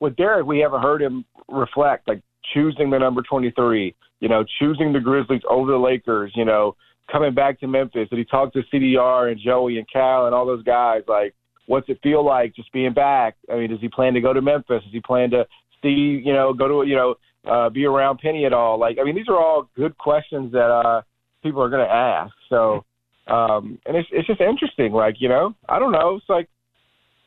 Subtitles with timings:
[0.00, 2.22] with Derrick, we haven't heard him reflect like
[2.54, 6.74] choosing the number 23, you know, choosing the Grizzlies over the Lakers, you know,
[7.10, 8.08] coming back to Memphis.
[8.08, 11.02] Did he talk to CDR and Joey and Cal and all those guys?
[11.06, 11.34] Like,
[11.66, 13.36] what's it feel like just being back?
[13.52, 14.82] I mean, does he plan to go to Memphis?
[14.82, 15.46] Does he plan to
[15.82, 17.14] see, you know, go to, you know,
[17.50, 18.78] uh, be around Penny at all?
[18.78, 21.02] Like, I mean, these are all good questions that uh,
[21.42, 22.32] people are going to ask.
[22.48, 22.84] So,
[23.26, 24.92] um, and it's it's just interesting.
[24.92, 26.16] Like, you know, I don't know.
[26.16, 26.48] It's like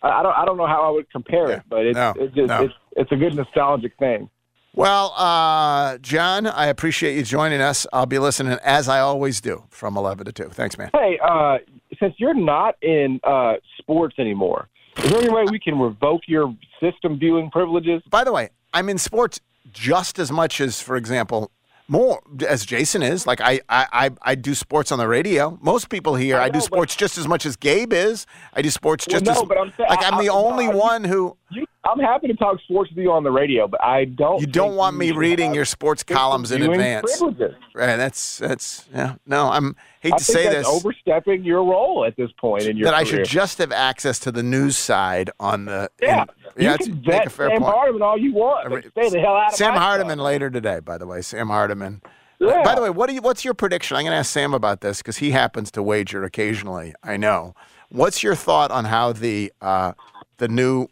[0.04, 1.56] I don't I don't know how I would compare Yeah.
[1.58, 2.64] it, but it's No, it's, just, no.
[2.64, 4.30] it's it's a good nostalgic thing.
[4.76, 7.86] Well, uh, John, I appreciate you joining us.
[7.94, 10.46] I'll be listening as I always do from 11 to 2.
[10.50, 10.90] Thanks, man.
[10.94, 11.60] Hey, uh,
[12.00, 16.56] since you're not in uh, sports anymore, is there any way we can revoke your
[16.82, 18.02] system viewing privileges?
[18.10, 19.40] By the way, I'm in sports
[19.72, 21.52] just as much as, for example,
[21.88, 23.28] more as Jason is.
[23.28, 25.58] Like I, I, I, I do sports on the radio.
[25.62, 28.26] Most people here, I, I do know, sports just as much as Gabe is.
[28.54, 30.34] I do sports Well, just no, as but I'm saying- like I'm I- the I-
[30.34, 31.38] only one who.
[31.56, 34.40] You, I'm happy to talk sports with you on the radio, but I don't.
[34.40, 37.18] You don't want me reading your sports columns in advance.
[37.18, 37.56] Privileges.
[37.76, 37.96] Right?
[37.96, 39.16] That's that's yeah.
[39.26, 40.66] No, I'm hate I to say this.
[40.66, 44.32] overstepping your role at this point in your that I should just have access to
[44.32, 45.90] the news side on the.
[46.02, 46.28] Yeah, in-
[46.64, 47.74] you yeah, can vet a fair Sam point.
[47.74, 48.70] Hardiman all you want.
[48.70, 50.26] But stay the hell out of Sam Hardiman stuff.
[50.26, 51.22] later today, by the way.
[51.22, 52.02] Sam Hardiman.
[52.40, 52.62] Yeah.
[52.64, 53.96] By the way, what do you, what's your prediction?
[53.96, 56.94] I'm going to ask Sam about this because he happens to wager occasionally.
[57.02, 57.56] I know.
[57.90, 59.94] What's your thought on how the uh,
[60.38, 60.88] the new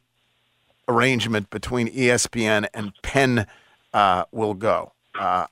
[0.91, 3.47] arrangement between ESPN and Penn
[3.93, 4.93] uh, will go?
[5.17, 5.47] Uh,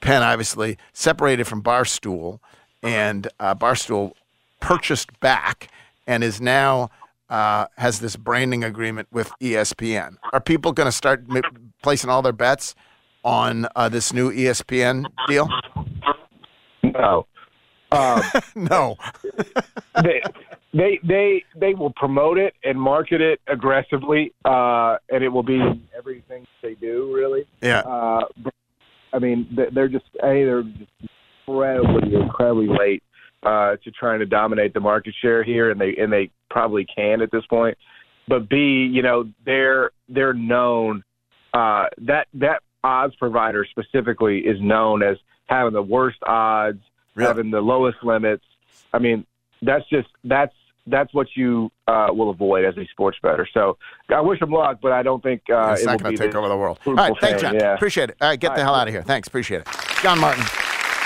[0.00, 2.40] Penn obviously separated from Barstool,
[2.82, 4.12] and uh, Barstool
[4.60, 5.68] purchased back
[6.06, 6.90] and is now
[7.28, 10.16] uh, has this branding agreement with ESPN.
[10.32, 12.74] Are people going to start m- placing all their bets
[13.24, 15.48] on uh, this new ESPN deal?
[16.82, 17.26] No.
[17.92, 18.22] Um,
[18.54, 18.96] no.
[20.02, 20.22] they,
[20.72, 25.60] they they they will promote it and market it aggressively, uh, and it will be
[25.96, 27.12] everything they do.
[27.14, 27.80] Really, Yeah.
[27.80, 28.54] uh, but,
[29.12, 30.90] I mean, they- they're just a they're just
[31.48, 33.02] incredibly incredibly late
[33.42, 37.20] uh, to trying to dominate the market share here, and they and they probably can
[37.20, 37.76] at this point.
[38.28, 38.56] But B,
[38.92, 41.02] you know, they're they're known
[41.52, 45.16] uh, that that odds provider specifically is known as
[45.46, 46.78] having the worst odds,
[47.16, 47.26] Really?
[47.26, 48.44] having the lowest limits.
[48.92, 49.26] I mean,
[49.62, 50.54] that's just that's
[50.90, 53.46] that's what you uh, will avoid as a sports bettor.
[53.52, 53.78] So
[54.08, 56.34] I wish him luck, but I don't think uh, it's it not going to take
[56.34, 56.78] over the world.
[56.86, 57.54] All right, thanks, John.
[57.54, 57.74] Yeah.
[57.74, 58.16] Appreciate it.
[58.20, 59.02] All right, get All the right, hell out of here.
[59.02, 59.68] Thanks, appreciate it.
[60.02, 60.44] John Martin.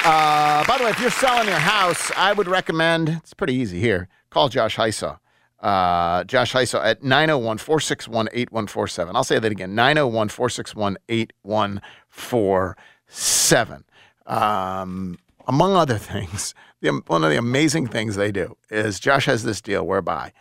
[0.05, 3.81] Uh, by the way, if you're selling your house, I would recommend, it's pretty easy
[3.81, 5.19] here, call Josh Hysaw.
[5.61, 9.17] Uh, Josh Hysaw at 901 461 8147.
[9.17, 13.85] I'll say that again 901 461 8147.
[14.27, 19.43] Um, Among other things, the, one of the amazing things they do is Josh has
[19.43, 20.33] this deal whereby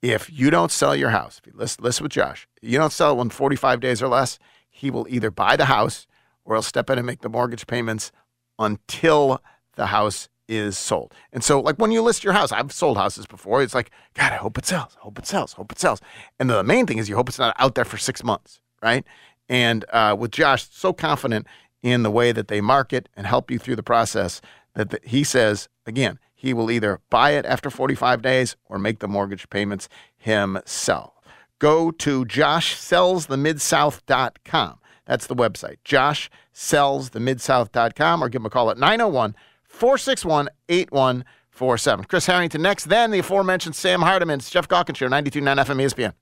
[0.00, 3.18] if you don't sell your house, if you listen, listen with Josh, you don't sell
[3.18, 4.38] it in 45 days or less,
[4.70, 6.06] he will either buy the house
[6.44, 8.12] or he'll step in and make the mortgage payments
[8.58, 9.42] until
[9.74, 11.12] the house is sold.
[11.32, 13.62] And so, like when you list your house, I've sold houses before.
[13.62, 14.96] It's like, God, I hope it sells.
[15.00, 15.52] Hope it sells.
[15.52, 16.00] Hope it sells.
[16.38, 19.04] And the main thing is you hope it's not out there for six months, right?
[19.48, 21.46] And uh, with Josh, so confident
[21.82, 24.40] in the way that they market and help you through the process
[24.74, 29.00] that the, he says, again, he will either buy it after 45 days or make
[29.00, 31.14] the mortgage payments himself.
[31.58, 34.78] Go to joshsellsthemidsouth.com.
[35.04, 39.34] That's the website, joshsellsthemidsouth.com, or give him a call at 901
[39.66, 42.04] 461 8147.
[42.04, 44.38] Chris Herrington next, then the aforementioned Sam Hardiman.
[44.38, 46.12] It's Jeff Show, 92.9 FM ESPN.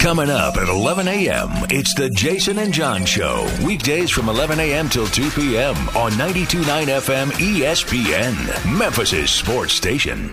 [0.00, 3.48] Coming up at 11 a.m., it's the Jason and John Show.
[3.64, 4.88] Weekdays from 11 a.m.
[4.88, 5.74] till 2 p.m.
[5.96, 10.32] on 92.9 FM ESPN, Memphis' sports station.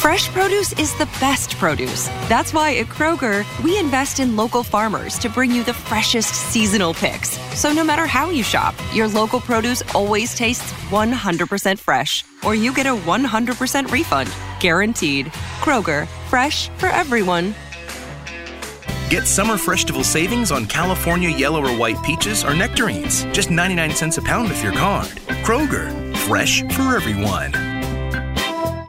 [0.00, 2.08] Fresh produce is the best produce.
[2.26, 6.94] That's why at Kroger, we invest in local farmers to bring you the freshest seasonal
[6.94, 7.38] picks.
[7.54, 12.72] So no matter how you shop, your local produce always tastes 100% fresh, or you
[12.72, 14.32] get a 100% refund.
[14.58, 15.26] Guaranteed.
[15.60, 17.54] Kroger, fresh for everyone.
[19.10, 23.24] Get summer festival savings on California yellow or white peaches or nectarines.
[23.34, 25.08] Just 99 cents a pound with your card.
[25.44, 27.79] Kroger, fresh for everyone.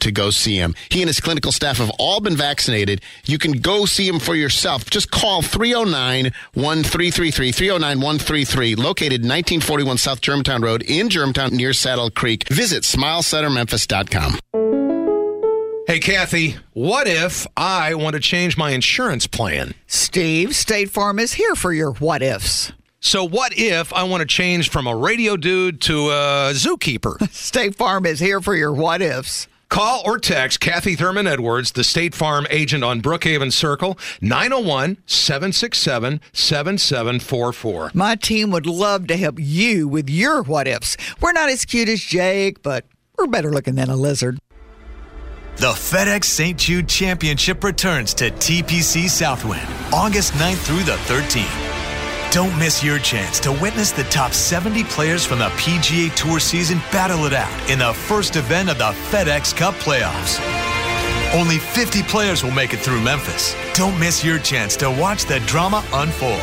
[0.00, 0.74] to go see him.
[0.90, 3.02] He and his clinical staff have all been vaccinated.
[3.24, 4.88] You can go see him for yourself.
[4.90, 12.10] Just call 309 1333, 309 133, located 1941 South Germantown Road in Germantown near Saddle
[12.10, 12.48] Creek.
[12.48, 14.38] Visit smilecentermemphis.com.
[15.86, 19.72] Hey, Kathy, what if I want to change my insurance plan?
[19.86, 22.72] Steve, State Farm is here for your what ifs.
[23.00, 27.30] So, what if I want to change from a radio dude to a zookeeper?
[27.32, 29.48] State Farm is here for your what ifs.
[29.68, 36.20] Call or text Kathy Thurman Edwards, the State Farm agent on Brookhaven Circle, 901 767
[36.32, 37.90] 7744.
[37.92, 40.96] My team would love to help you with your what ifs.
[41.20, 42.86] We're not as cute as Jake, but
[43.18, 44.38] we're better looking than a lizard.
[45.56, 46.56] The FedEx St.
[46.56, 51.67] Jude Championship returns to TPC Southwind August 9th through the 13th.
[52.30, 56.76] Don't miss your chance to witness the top 70 players from the PGA Tour season
[56.92, 60.38] battle it out in the first event of the FedEx Cup playoffs.
[61.34, 63.56] Only 50 players will make it through Memphis.
[63.72, 66.42] Don't miss your chance to watch the drama unfold.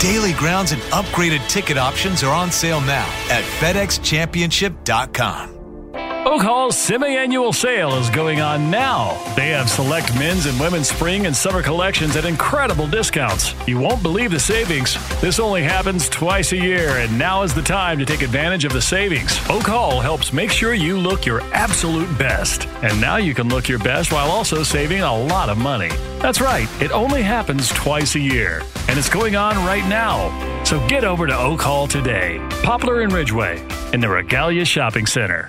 [0.00, 5.59] Daily grounds and upgraded ticket options are on sale now at FedExChampionship.com.
[5.92, 9.20] Oak Hall's semi-annual sale is going on now.
[9.34, 13.54] They have select men's and women's spring and summer collections at incredible discounts.
[13.66, 14.96] You won't believe the savings.
[15.20, 18.72] This only happens twice a year, and now is the time to take advantage of
[18.72, 19.40] the savings.
[19.50, 22.68] Oak Hall helps make sure you look your absolute best.
[22.82, 25.90] And now you can look your best while also saving a lot of money.
[26.20, 30.64] That's right, it only happens twice a year, and it's going on right now.
[30.64, 33.60] So get over to Oak Hall today, Poplar and Ridgeway,
[33.92, 35.48] in the Regalia Shopping Center.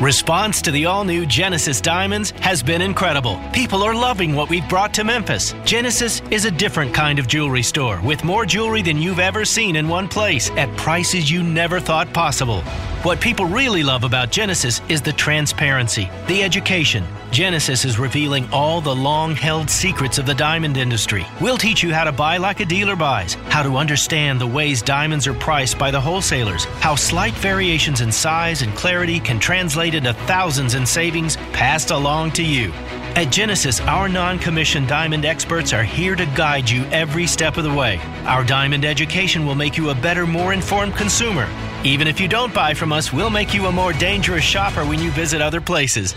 [0.00, 3.40] Response to the all new Genesis Diamonds has been incredible.
[3.54, 5.54] People are loving what we've brought to Memphis.
[5.64, 9.74] Genesis is a different kind of jewelry store with more jewelry than you've ever seen
[9.74, 12.60] in one place at prices you never thought possible.
[13.04, 17.02] What people really love about Genesis is the transparency, the education.
[17.36, 21.26] Genesis is revealing all the long held secrets of the diamond industry.
[21.38, 24.80] We'll teach you how to buy like a dealer buys, how to understand the ways
[24.80, 29.94] diamonds are priced by the wholesalers, how slight variations in size and clarity can translate
[29.94, 32.72] into thousands in savings passed along to you.
[33.16, 37.64] At Genesis, our non commissioned diamond experts are here to guide you every step of
[37.64, 38.00] the way.
[38.24, 41.46] Our diamond education will make you a better, more informed consumer.
[41.86, 44.98] Even if you don't buy from us, we'll make you a more dangerous shopper when
[44.98, 46.16] you visit other places.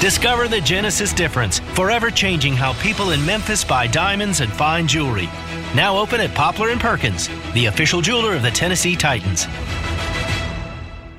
[0.00, 5.28] Discover the Genesis difference, forever changing how people in Memphis buy diamonds and fine jewelry.
[5.74, 9.46] Now open at Poplar and Perkins, the official jeweler of the Tennessee Titans.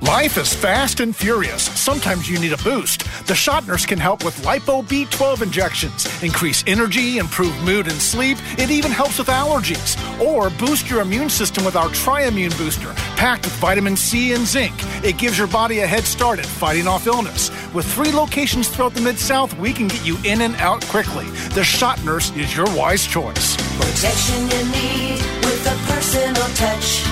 [0.06, 1.62] Life is fast and furious.
[1.62, 3.00] Sometimes you need a boost.
[3.26, 8.38] The Shot Nurse can help with Lipo B12 injections, increase energy, improve mood and sleep.
[8.56, 9.96] It even helps with allergies.
[10.24, 14.74] Or boost your immune system with our Triimmune Booster, packed with vitamin C and zinc.
[15.04, 17.50] It gives your body a head start at fighting off illness.
[17.74, 21.26] With three locations throughout the Mid South, we can get you in and out quickly.
[21.50, 23.56] The Shot Nurse is your wise choice.
[23.76, 27.02] Protection you need with a personal touch.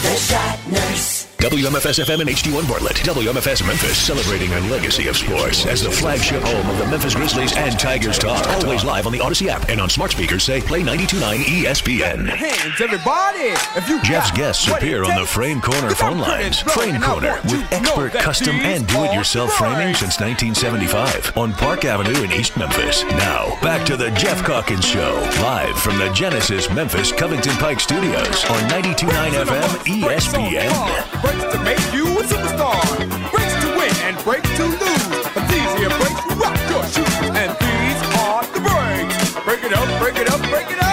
[0.00, 1.21] The Shot Nurse.
[1.42, 2.98] WMFS FM and HD1 Bartlett.
[2.98, 7.52] WMFS Memphis celebrating a legacy of sports as the flagship home of the Memphis Grizzlies
[7.56, 8.46] and Tigers talk.
[8.62, 12.28] Always live on the Odyssey app and on smart speakers say play 929 ESPN.
[12.28, 13.56] Hands, everybody!
[13.76, 16.60] If you Jeff's guests appear on the Frame Corner phone lines.
[16.60, 22.56] Frame Corner with expert custom and do-it-yourself framing since 1975 on Park Avenue in East
[22.56, 23.02] Memphis.
[23.02, 28.44] Now, back to the Jeff Calkins Show, live from the Genesis Memphis Covington Pike Studios
[28.44, 32.82] on 929 FM ESPN breaks to make you a superstar.
[33.30, 35.26] Breaks to win and breaks to lose.
[35.34, 39.34] But these here breaks rock your shoes and these are the breaks.
[39.44, 40.92] Break it up, break it up, break it up.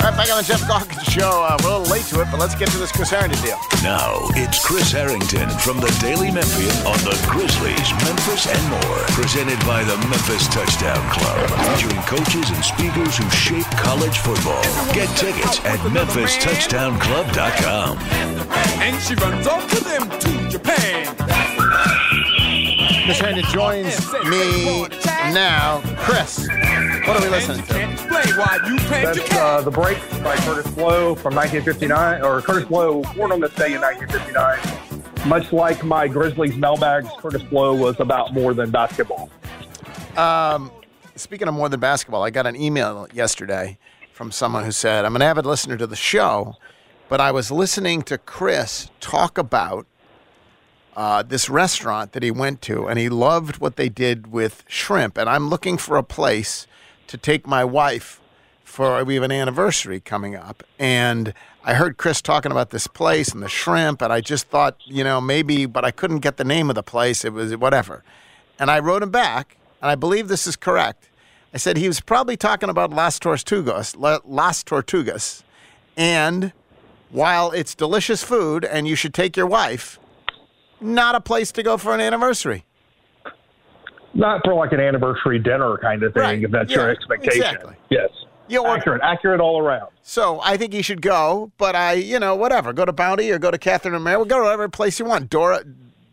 [0.00, 1.42] All right, back on the Jeff Calkins Show.
[1.42, 3.58] Uh, we're a little late to it, but let's get to this Chris Herrington deal.
[3.82, 9.02] Now it's Chris Herrington from the Daily Memphian on the Grizzlies, Memphis, and more.
[9.18, 14.62] Presented by the Memphis Touchdown Club, featuring coaches and speakers who shape college football.
[14.94, 17.98] Get tickets at MemphisTouchdownClub.com.
[18.78, 21.16] And she runs off to them to Japan.
[23.04, 23.98] Chris Herrington joins
[24.30, 24.86] me
[25.32, 25.80] now.
[25.98, 26.48] Chris,
[27.06, 27.92] what are we listening to?
[27.92, 32.68] Explain why you paint That's uh, The Break by Kurtis Blow from 1959, or Kurtis
[32.68, 35.28] Blow, born on this day in 1959.
[35.28, 39.30] Much like my Grizzlies mailbags, Kurtis Blow was about more than basketball.
[40.16, 40.70] Um,
[41.14, 43.78] speaking of more than basketball, I got an email yesterday
[44.12, 46.56] from someone who said, I'm an avid listener to the show,
[47.08, 49.86] but I was listening to Chris talk about
[51.00, 55.16] uh, this restaurant that he went to, and he loved what they did with shrimp.
[55.16, 56.66] And I'm looking for a place
[57.06, 58.20] to take my wife
[58.62, 60.62] for we have an anniversary coming up.
[60.78, 61.32] And
[61.64, 65.02] I heard Chris talking about this place and the shrimp, and I just thought, you
[65.02, 67.24] know, maybe, but I couldn't get the name of the place.
[67.24, 68.04] It was whatever.
[68.58, 71.08] And I wrote him back, and I believe this is correct.
[71.54, 75.44] I said he was probably talking about Las Tortugas, Las Tortugas.
[75.96, 76.52] And
[77.08, 79.98] while it's delicious food and you should take your wife,
[80.80, 82.64] not a place to go for an anniversary.
[84.12, 87.42] Not for like an anniversary dinner kind of thing, if that's your Yeah, expectation.
[87.42, 87.76] exactly.
[87.90, 88.10] Yes.
[88.66, 89.90] accurate, accurate all around.
[90.02, 92.72] So I think you should go, but I, you know, whatever.
[92.72, 94.16] Go to Bounty or go to Catherine and Mary.
[94.16, 95.30] We'll go to whatever place you want.
[95.30, 95.62] Dora,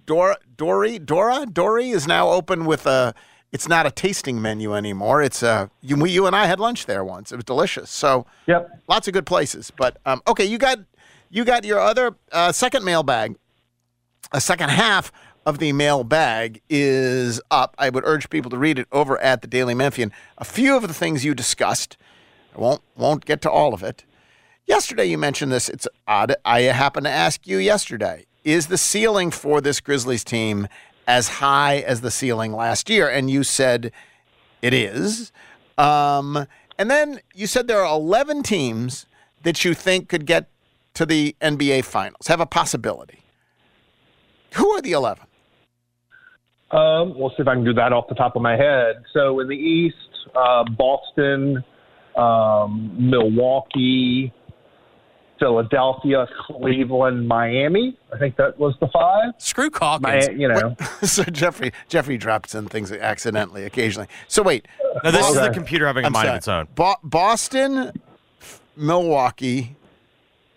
[0.05, 3.15] Dora, Dory, Dora, Dory is now open with a.
[3.51, 5.24] It's not a tasting menu anymore.
[5.24, 5.71] It's a.
[5.81, 7.31] You, we- you and I had lunch there once.
[7.31, 7.89] It was delicious.
[7.89, 9.71] So yep, lots of good places.
[9.75, 10.77] But um, okay, you got
[11.31, 13.36] you got your other uh, second mailbag.
[14.31, 15.12] A second half
[15.45, 17.74] of the mailbag is up.
[17.77, 20.12] I would urge people to read it over at the Daily Memphian.
[20.38, 21.95] A few of the things you discussed.
[22.53, 24.03] I won't won't get to all of it.
[24.65, 25.69] Yesterday you mentioned this.
[25.69, 26.36] It's odd.
[26.43, 30.67] I happened to ask you yesterday: Is the ceiling for this Grizzlies team
[31.07, 33.07] as high as the ceiling last year?
[33.09, 33.93] And you said
[34.62, 35.31] it is.
[35.77, 36.45] Um,
[36.77, 39.05] and then you said there are 11 teams
[39.43, 40.50] that you think could get
[40.95, 43.19] to the NBA Finals, have a possibility.
[44.56, 45.24] Who are the 11?
[46.72, 49.04] Um, we'll see if I can do that off the top of my head.
[49.13, 49.96] So in the East,
[50.36, 51.63] uh, Boston,
[52.16, 54.34] um, Milwaukee,
[55.39, 57.98] Philadelphia, Cleveland, Miami.
[58.13, 59.34] I think that was the five.
[59.38, 60.30] Screw Calkins.
[60.30, 64.08] Mi- you know, so Jeffrey Jeffrey drops in things accidentally occasionally.
[64.27, 64.68] So wait.
[65.04, 66.68] No, this is the computer having a I'm mind of its own.
[66.75, 67.92] Bo- Boston,
[68.75, 69.75] Milwaukee,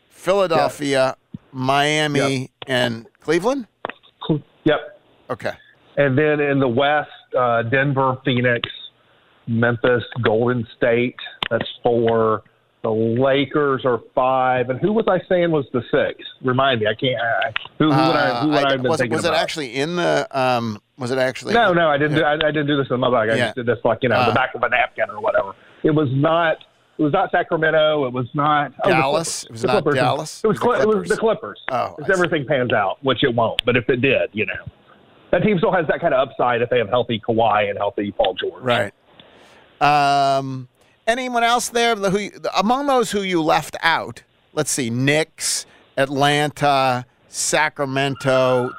[0.09, 1.16] Philadelphia,
[1.52, 3.66] Miami, and Cleveland.
[4.64, 5.00] Yep.
[5.30, 5.52] Okay.
[5.96, 8.68] And then in the West, uh, Denver, Phoenix,
[9.46, 11.16] Memphis, Golden State.
[11.50, 12.42] That's four.
[12.82, 14.70] The Lakers are five.
[14.70, 16.22] And who was I saying was the six?
[16.42, 16.86] Remind me.
[16.86, 17.20] I can't.
[17.20, 18.40] I, who, who would I?
[18.40, 20.26] Who would Uh, I, have been was, it, thinking was it actually in the?
[20.30, 21.52] Um, was it actually?
[21.54, 22.16] No, no, I didn't.
[22.16, 23.28] Do, I, I didn't do this in my bag.
[23.30, 23.44] I Yeah.
[23.46, 25.52] just did this like you know Uh, the back of a napkin or whatever.
[25.82, 26.56] It was not.
[27.00, 28.04] It was not Sacramento.
[28.07, 29.45] It was not oh, Dallas?
[29.45, 29.95] It was The not Clippers.
[29.95, 30.45] Dallas?
[30.45, 31.09] It was, It was the Cli- it was Clippers.
[31.09, 31.61] the Clippers.
[31.71, 34.52] Oh, if everything pans out, which it won't, but if it did, you know,
[35.30, 38.12] that team still has that kind of upside if they have healthy Kawhi and healthy
[38.12, 38.62] Paul George.
[38.62, 38.92] Right.
[39.80, 40.69] Um,
[41.07, 44.23] anyone else there who among those who you left out?
[44.52, 45.64] Let's see: Knicks,
[45.97, 48.73] Atlanta, Sacramento,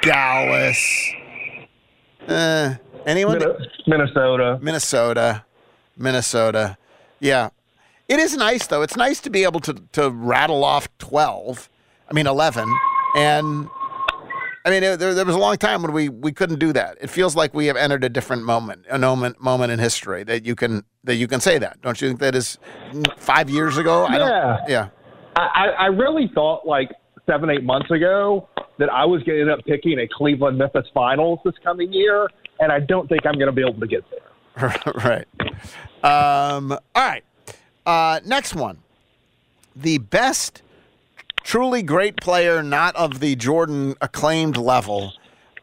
[0.00, 1.12] Dallas.
[2.26, 3.38] Uh, anyone?
[3.86, 4.58] Minnesota.
[4.62, 5.44] Minnesota.
[5.98, 6.78] Minnesota.
[7.20, 7.50] Yeah.
[8.08, 8.82] It is nice though.
[8.82, 11.68] It's nice to be able to to rattle off twelve.
[12.08, 12.72] I mean eleven,
[13.16, 13.68] and
[14.64, 16.98] I mean there, there was a long time when we we couldn't do that.
[17.00, 20.44] It feels like we have entered a different moment, a moment moment in history that
[20.46, 21.80] you can that you can say that.
[21.82, 22.58] Don't you think that is
[23.16, 24.04] five years ago?
[24.04, 24.18] I Yeah.
[24.18, 24.68] don't.
[24.70, 24.88] Yeah.
[25.34, 26.90] I, I I really thought like
[27.26, 28.48] seven, eight months ago
[28.78, 32.28] that I was going to end up picking a Cleveland Memphis finals this coming year,
[32.60, 34.74] and I don't think I'm going to be able to get there.
[35.04, 35.26] right.
[36.04, 37.24] Um, all right.
[37.86, 38.78] Uh, next one.
[39.74, 40.62] The best,
[41.42, 45.12] truly great player, not of the Jordan acclaimed level,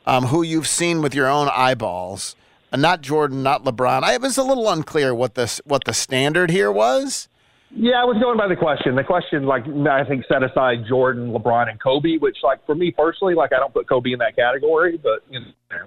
[0.05, 2.35] um, who you've seen with your own eyeballs.
[2.71, 4.03] Uh, not Jordan, not LeBron.
[4.03, 7.27] I, it was a little unclear what this what the standard here was.
[7.75, 8.95] Yeah, I was going by the question.
[8.95, 12.91] The question, like, I think set aside Jordan, LeBron, and Kobe, which, like, for me
[12.91, 15.85] personally, like, I don't put Kobe in that category, but, you know.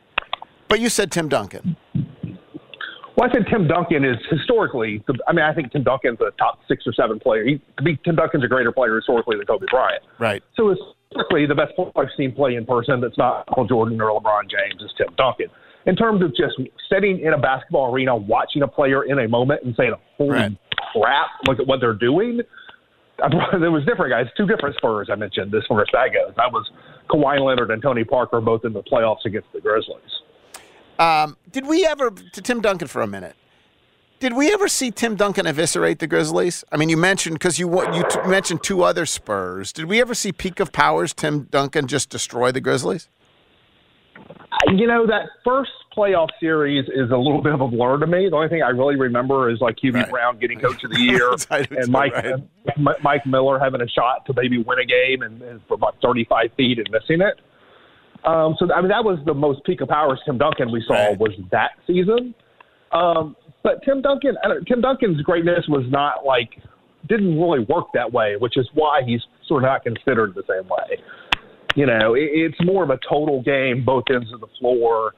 [0.67, 1.77] But you said Tim Duncan.
[3.17, 5.03] Well, I said Tim Duncan is historically.
[5.27, 7.45] I mean, I think Tim Duncan's a top six or seven player.
[7.47, 7.61] He,
[8.05, 10.03] Tim Duncan's a greater player historically than Kobe Bryant.
[10.19, 10.43] Right.
[10.55, 10.75] So
[11.09, 14.51] historically, the best player I've seen play in person that's not Michael Jordan or LeBron
[14.51, 15.47] James is Tim Duncan.
[15.87, 16.57] In terms of just
[16.93, 20.53] sitting in a basketball arena, watching a player in a moment and saying, "Holy Right.
[20.93, 21.29] crap!
[21.47, 22.41] Look at what they're doing."
[23.19, 26.35] There was different guys, two different Spurs I mentioned this far as that goes.
[26.37, 26.69] That was
[27.09, 30.16] Kawhi Leonard and Tony Parker both in the playoffs against the Grizzlies.
[30.99, 33.37] Um, did we ever to Tim Duncan for a minute?
[34.19, 36.65] Did we ever see Tim Duncan eviscerate the Grizzlies?
[36.73, 39.73] I mean, you mentioned because you you t- mentioned two other Spurs.
[39.75, 43.09] Did we ever see peak of powers Tim Duncan just destroy the Grizzlies?
[44.69, 48.29] You know, that first playoff series is a little bit of a blur to me.
[48.29, 51.31] The only thing I really remember is like Hubie Brown getting Coach of the Year
[51.51, 52.35] and Mike right.
[52.77, 55.97] M- Mike Miller having a shot to maybe win a game and, and for about
[56.03, 57.39] 35 feet and missing it.
[58.27, 61.15] Um, so I mean, that was the most peak of powers Tim Duncan we saw
[61.15, 62.35] was that season.
[62.93, 66.51] Um, but Tim Duncan, I don't, Tim Duncan's greatness was not like
[67.09, 70.69] didn't really work that way, which is why he's sort of not considered the same
[70.69, 71.01] way.
[71.77, 75.15] You know, it, it's more of a total game, both ends of the floor.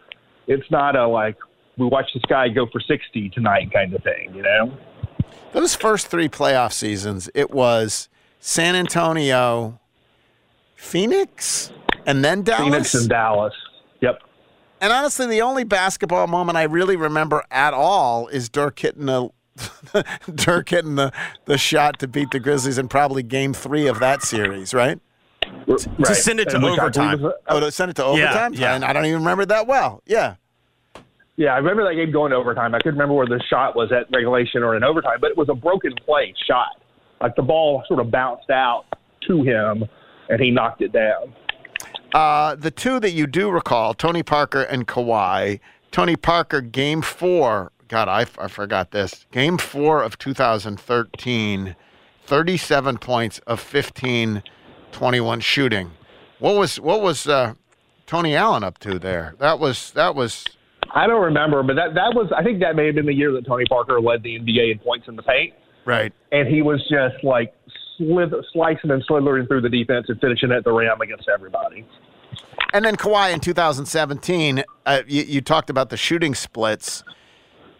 [0.47, 1.37] It's not a like
[1.79, 4.35] we watch this guy go for sixty tonight kind of thing.
[4.35, 4.79] You know.
[5.53, 9.81] Those first three playoff seasons, it was San Antonio,
[10.75, 11.73] Phoenix,
[12.07, 12.65] and then Dallas.
[12.65, 13.55] Phoenix and Dallas.
[14.01, 14.21] Yep.
[14.81, 19.31] And honestly, the only basketball moment I really remember at all is Dirk hitting the
[20.35, 21.13] Dirk hitting the,
[21.47, 25.01] the shot to beat the Grizzlies in probably Game Three of that series, right?
[25.67, 27.23] To send it to And which I believe overtime.
[27.23, 28.55] was uh, Oh, to send it to Yeah, overtime.
[28.55, 28.75] yeah.
[28.75, 30.03] And I don't even remember that well.
[30.07, 30.37] Yeah.
[31.37, 32.75] Yeah, I remember that game going to overtime.
[32.75, 35.49] I couldn't remember where the shot was at regulation or in overtime, but it was
[35.49, 36.81] a broken play shot.
[37.21, 38.85] Like the ball sort of bounced out
[39.29, 39.85] to him,
[40.29, 41.35] and he knocked it down.
[42.15, 45.61] Uh, the two that you do recall, Tony Parker and Kawhi.
[45.91, 47.73] Tony Parker, game four.
[47.89, 49.27] God, I, I forgot this.
[49.33, 51.77] Game four of 2013,
[52.27, 54.43] 37 points of 15,
[54.93, 55.91] 21 shooting.
[56.39, 57.55] What was what was uh,
[58.07, 59.35] Tony Allen up to there?
[59.39, 60.45] That was that was
[60.95, 63.33] I don't remember, but that that was I think that may have been the year
[63.33, 66.13] that Tony Parker led the NBA in points in the paint, right.
[66.31, 67.53] and he was just like
[67.99, 71.85] slith, slicing and slithering through the defense and finishing at the rim against everybody.
[72.73, 77.03] And then Kawhi in 2017, uh, you, you talked about the shooting splits.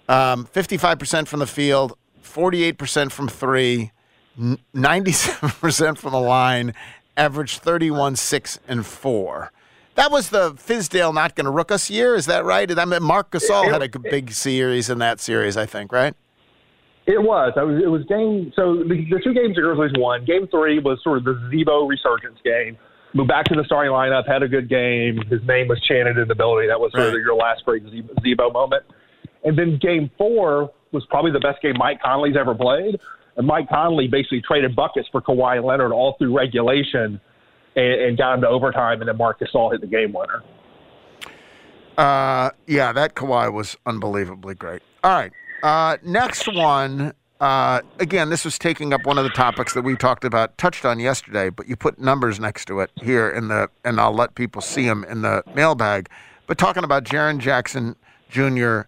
[0.09, 3.93] Um, 55% from the field, 48% from three,
[4.39, 6.75] 97% from the line,
[7.17, 9.53] averaged 31, 6, and 4.
[9.97, 12.71] That was the Fizdale not going to rook us year, is that right?
[12.79, 16.15] I mean, Marc Gasol had a big series in that series, I think, right?
[17.09, 17.55] It was.
[17.57, 17.83] I was.
[17.83, 18.53] It was game.
[18.55, 20.27] So the, the two games the Grizzlies won.
[20.27, 22.77] Game three was sort of the Z-Bo resurgence game.
[23.15, 25.17] Moved back to the starting lineup, had a good game.
[25.31, 26.69] His name was chanted in the building.
[26.69, 28.85] That was sort of your last great Ze- Z-Bo moment.
[29.43, 33.01] And then game four was probably the best game Mike Conley's ever played.
[33.39, 37.19] And Mike Conley basically traded buckets for Kawhi Leonard all through regulation
[37.75, 39.01] and, and got him to overtime.
[39.01, 40.43] And then Mark All hit the game winner.
[41.97, 44.83] Uh, yeah, that Kawhi was unbelievably great.
[45.03, 45.33] All right.
[45.63, 47.13] Uh, next one.
[47.41, 50.85] Uh, again, this was taking up one of the topics that we talked about, touched
[50.85, 54.35] on yesterday, but you put numbers next to it here in the, and I'll let
[54.35, 56.09] people see them in the mailbag.
[56.49, 57.95] But talking about Jaren Jackson
[58.29, 58.83] Jr.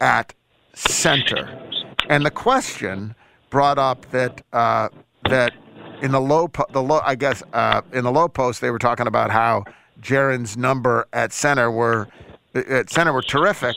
[0.00, 0.34] at
[0.74, 1.58] center,
[2.10, 3.14] and the question
[3.48, 4.90] brought up that uh,
[5.30, 5.52] that
[6.02, 8.78] in the low, po- the low, I guess uh, in the low post they were
[8.78, 9.64] talking about how
[10.02, 12.08] Jaren's number at center were
[12.54, 13.76] at center were terrific.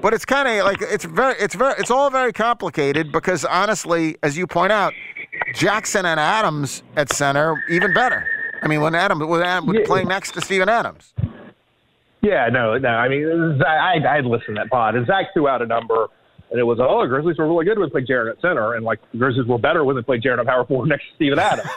[0.00, 4.16] But it's kind of like it's very, it's very, it's all very complicated because honestly,
[4.22, 4.92] as you point out,
[5.54, 8.26] Jackson and Adams at center even better.
[8.62, 9.86] I mean, when Adams when Adam was Yeah.
[9.86, 11.12] playing next to Steven Adams.
[12.22, 12.88] Yeah, no, no.
[12.88, 16.06] I mean, I, I'd listen to that pod, and Zach threw out a number,
[16.50, 18.74] and it was, oh, the Grizzlies were really good when they played Jaren at center,
[18.74, 21.14] and like the Grizzlies were better when they played Jaren at power forward next to
[21.16, 21.68] Steven Adams.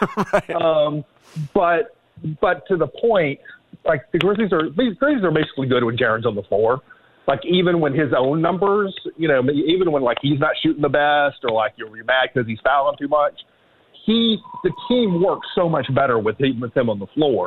[0.62, 1.04] um,
[1.52, 1.94] but,
[2.40, 3.38] but to the point,
[3.84, 6.80] like the Grizzlies are, the Grizzlies are basically good when Jaren's on the floor.
[7.28, 10.88] Like even when his own numbers, you know, even when like he's not shooting the
[10.88, 13.34] best, or like you're mad because he's fouling too much,
[14.06, 17.46] he the team works so much better with him with him on the floor.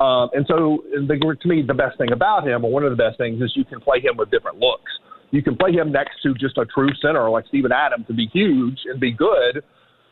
[0.00, 2.96] Um, and so, the, to me, the best thing about him, or one of the
[2.96, 4.90] best things, is you can play him with different looks.
[5.30, 8.26] You can play him next to just a true center like Steven Adams to be
[8.32, 9.62] huge and be good,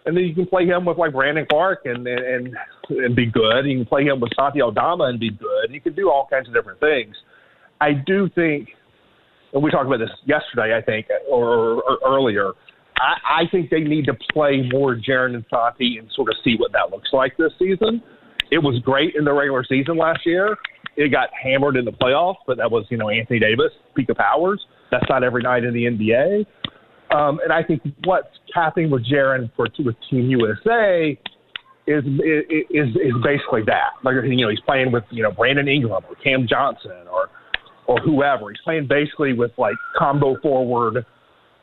[0.05, 2.57] and then you can play him with like Brandon Clarke and and and,
[2.91, 3.65] and be good.
[3.65, 5.71] You can play him with Santi Aldama and be good.
[5.71, 7.17] You can do all kinds of different things.
[7.81, 8.69] I do think,
[9.53, 12.53] and we talked about this yesterday, I think, or, or earlier.
[12.97, 16.57] I, I think they need to play more Jaren and Santi and sort of see
[16.57, 18.03] what that looks like this season.
[18.51, 20.57] It was great in the regular season last year.
[20.97, 24.17] It got hammered in the playoffs, but that was, you know, Anthony Davis, peak of
[24.17, 24.61] powers.
[24.91, 26.47] That's not every night in the NBA.
[27.15, 31.19] Um, and I think what's happening with Jaren for with Team USA
[31.87, 33.93] is is is basically that.
[34.05, 37.29] Like you know, he's playing with you know Brandon Ingram or Cam Johnson or
[37.87, 38.51] or whoever.
[38.51, 41.05] He's playing basically with like combo forward,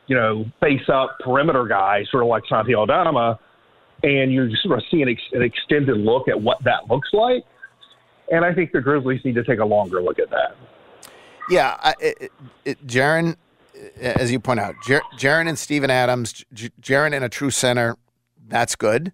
[0.06, 3.38] you know, face up perimeter guy, sort of like Santi Aldama,
[4.02, 7.44] and you're just sort of seeing an extended look at what that looks like.
[8.30, 10.56] And I think the Grizzlies need to take a longer look at that.
[11.50, 12.32] Yeah, I, it,
[12.64, 13.36] it, Jaren,
[14.00, 17.96] as you point out, Jaren and Steven Adams, J- Jaren in a true center,
[18.46, 19.12] that's good.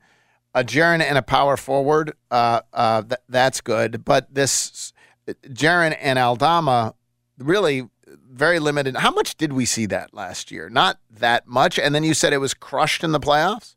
[0.55, 4.05] A Jaren and a power forward, uh, uh, th- that's good.
[4.05, 4.93] But this
[5.27, 6.95] Jaren and Aldama,
[7.39, 7.89] really
[8.31, 8.97] very limited.
[8.97, 10.69] How much did we see that last year?
[10.69, 11.79] Not that much.
[11.79, 13.75] And then you said it was crushed in the playoffs.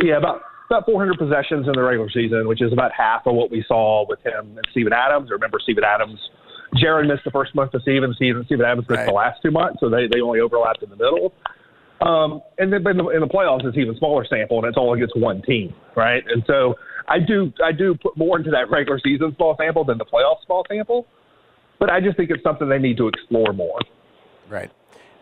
[0.00, 3.50] Yeah, about about 400 possessions in the regular season, which is about half of what
[3.50, 5.28] we saw with him and Steven Adams.
[5.30, 6.20] I Remember, Steven Adams,
[6.76, 9.06] Jaren missed the first month of season, Steven, Steven Adams missed right.
[9.06, 11.32] the last two months, so they, they only overlapped in the middle.
[12.02, 14.92] Um, and then in the, in the playoffs, it's even smaller sample, and it's all
[14.92, 16.22] against one team, right?
[16.28, 16.74] And so
[17.08, 20.44] I do I do put more into that regular season small sample than the playoff
[20.44, 21.06] small sample,
[21.78, 23.78] but I just think it's something they need to explore more.
[24.48, 24.70] Right.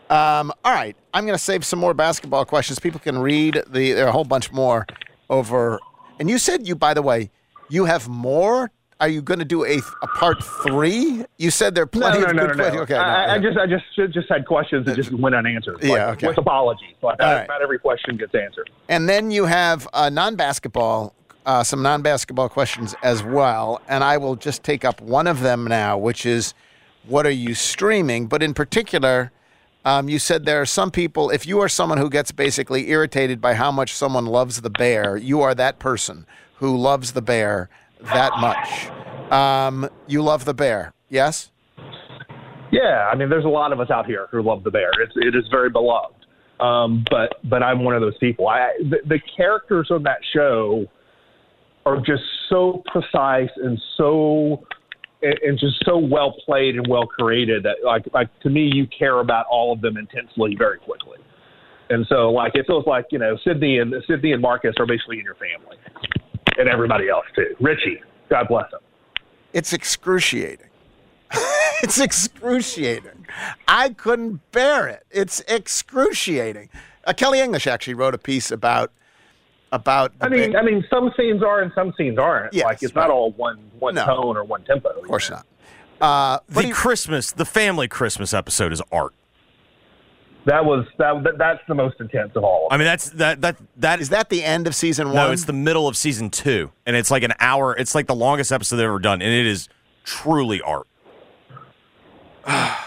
[0.08, 2.78] Um, all right, I'm going to save some more basketball questions.
[2.78, 4.86] People can read the there are a whole bunch more
[5.28, 5.80] over.
[6.20, 7.30] And you said you, by the way,
[7.68, 8.70] you have more.
[8.98, 11.26] Are you going to do a, a part three?
[11.36, 12.70] You said there are plenty no, no, of no, good no, no.
[12.70, 12.82] questions.
[12.82, 15.82] Okay, I, no, I just I just just had questions that just went unanswered.
[15.82, 16.28] Like, yeah, okay.
[16.28, 17.48] With apologies, All not, right.
[17.48, 18.70] not every question gets answered.
[18.88, 21.14] And then you have uh, non-basketball,
[21.46, 23.80] uh, some non-basketball questions as well.
[23.88, 26.52] And I will just take up one of them now, which is,
[27.06, 28.26] what are you streaming?
[28.26, 29.32] But in particular,
[29.84, 31.30] um, you said there are some people.
[31.30, 35.16] If you are someone who gets basically irritated by how much someone loves the bear,
[35.16, 38.90] you are that person who loves the bear that much.
[39.32, 41.50] Um, you love the bear, yes?
[42.72, 44.90] Yeah, I mean, there's a lot of us out here who love the bear.
[45.00, 46.26] It's it is very beloved.
[46.58, 48.48] Um, but but I'm one of those people.
[48.48, 50.86] I the, the characters on that show
[51.86, 54.66] are just so precise and so
[55.22, 59.20] and, just so well played and well created that like like to me you care
[59.20, 61.18] about all of them intensely very quickly.
[61.88, 65.20] And so like it feels like you know Sydney and Sydney and Marcus are basically
[65.20, 65.76] in your family,
[66.58, 67.54] and everybody else too.
[67.60, 68.80] Richie, God bless him.
[69.52, 70.66] It's excruciating.
[71.82, 73.26] it's excruciating.
[73.66, 75.06] I couldn't bear it.
[75.10, 76.68] It's excruciating.
[77.04, 78.92] Uh, Kelly English actually wrote a piece about
[79.76, 80.12] about.
[80.20, 80.60] I mean, bear.
[80.60, 82.52] I mean, some scenes are and some scenes aren't.
[82.52, 83.02] Yes, like it's right.
[83.02, 84.04] not all one one No.
[84.04, 84.88] tone or one tempo.
[84.88, 85.46] of course not.
[86.00, 89.14] Uh, the Christmas, the family Christmas episode is art.
[90.44, 91.38] That was that, that.
[91.38, 92.68] That's the most intense of all.
[92.70, 95.16] I mean, that's that that that is that the end of season one.
[95.16, 97.76] No, it's the middle of season two, and it's like an hour.
[97.76, 99.68] It's like the longest episode they've ever done, and it is
[100.04, 100.86] truly art.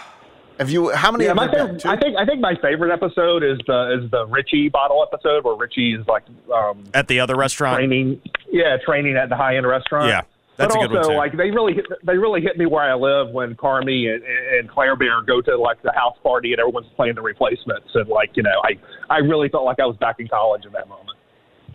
[0.60, 0.90] Have you?
[0.90, 1.24] How many?
[1.24, 1.78] Yeah, have my been?
[1.80, 5.42] favorite, I think I think my favorite episode is the is the Richie bottle episode
[5.42, 8.20] where Richie is like um, At the other restaurant, training.
[8.52, 10.08] Yeah, training at the high end restaurant.
[10.08, 10.20] Yeah,
[10.58, 11.18] that's but a good also, one, too.
[11.18, 14.68] like they really hit, they really hit me where I live when Carmy and, and
[14.68, 18.36] Claire Bear go to like the house party and everyone's playing the replacements and like
[18.36, 18.76] you know I
[19.08, 21.16] I really felt like I was back in college in that moment.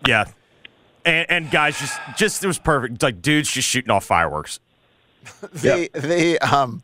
[0.06, 0.26] yeah,
[1.04, 2.94] and, and guys, just just it was perfect.
[2.94, 4.60] It's like dudes just shooting off fireworks.
[5.54, 6.84] the the um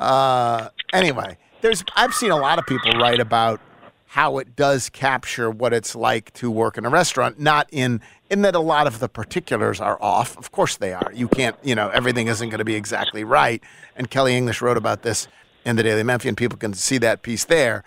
[0.00, 3.60] uh anyway there's i've seen a lot of people write about
[4.06, 8.42] how it does capture what it's like to work in a restaurant not in in
[8.42, 10.38] that a lot of the particulars are off.
[10.38, 11.12] Of course they are.
[11.12, 13.62] You can't you know everything isn't going to be exactly right.
[13.96, 15.28] And kelly english wrote about this
[15.64, 16.34] in the daily memphian.
[16.36, 17.84] People can see that piece there.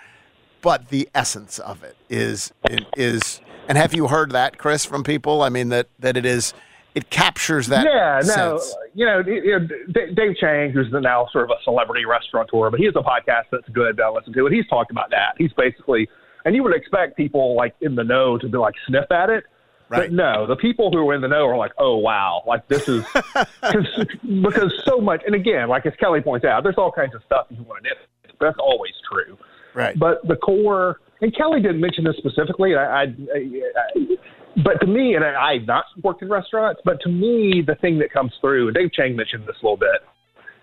[0.62, 2.54] But the essence of it is
[2.96, 5.42] is and have you heard that chris from people?
[5.42, 6.54] I mean that that it is
[6.96, 8.76] it captures that yeah, no, sense.
[8.94, 9.68] you know, you know,
[10.14, 13.46] Dave Chang, who's the now sort of a celebrity restaurateur, but he has a podcast
[13.52, 15.34] that's good that I listen to, and he's talked about that.
[15.38, 16.08] He's basically,
[16.46, 19.44] and you would expect people like in the know to be like sniff at it.
[19.90, 20.10] Right.
[20.10, 22.88] But no, the people who are in the know are like, oh wow, like this
[22.88, 23.04] is
[23.62, 25.22] cause, so much.
[25.26, 27.90] And again, like as Kelly points out, there's all kinds of stuff you want to
[27.90, 28.36] nitpick.
[28.40, 29.38] That's always true.
[29.74, 29.98] Right.
[29.98, 32.76] But the core, and Kelly didn't mention this specifically.
[32.76, 34.18] I, I, I
[34.58, 38.12] but to me, and I've not worked in restaurants, but to me, the thing that
[38.12, 40.02] comes through, and Dave Chang mentioned this a little bit.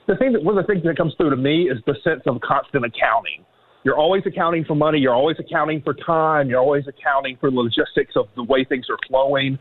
[0.07, 2.22] The thing that one of the things that comes through to me is the sense
[2.26, 3.44] of constant accounting.
[3.85, 4.98] You're always accounting for money.
[4.98, 6.48] You're always accounting for time.
[6.48, 9.59] You're always accounting for logistics of the way things are flowing.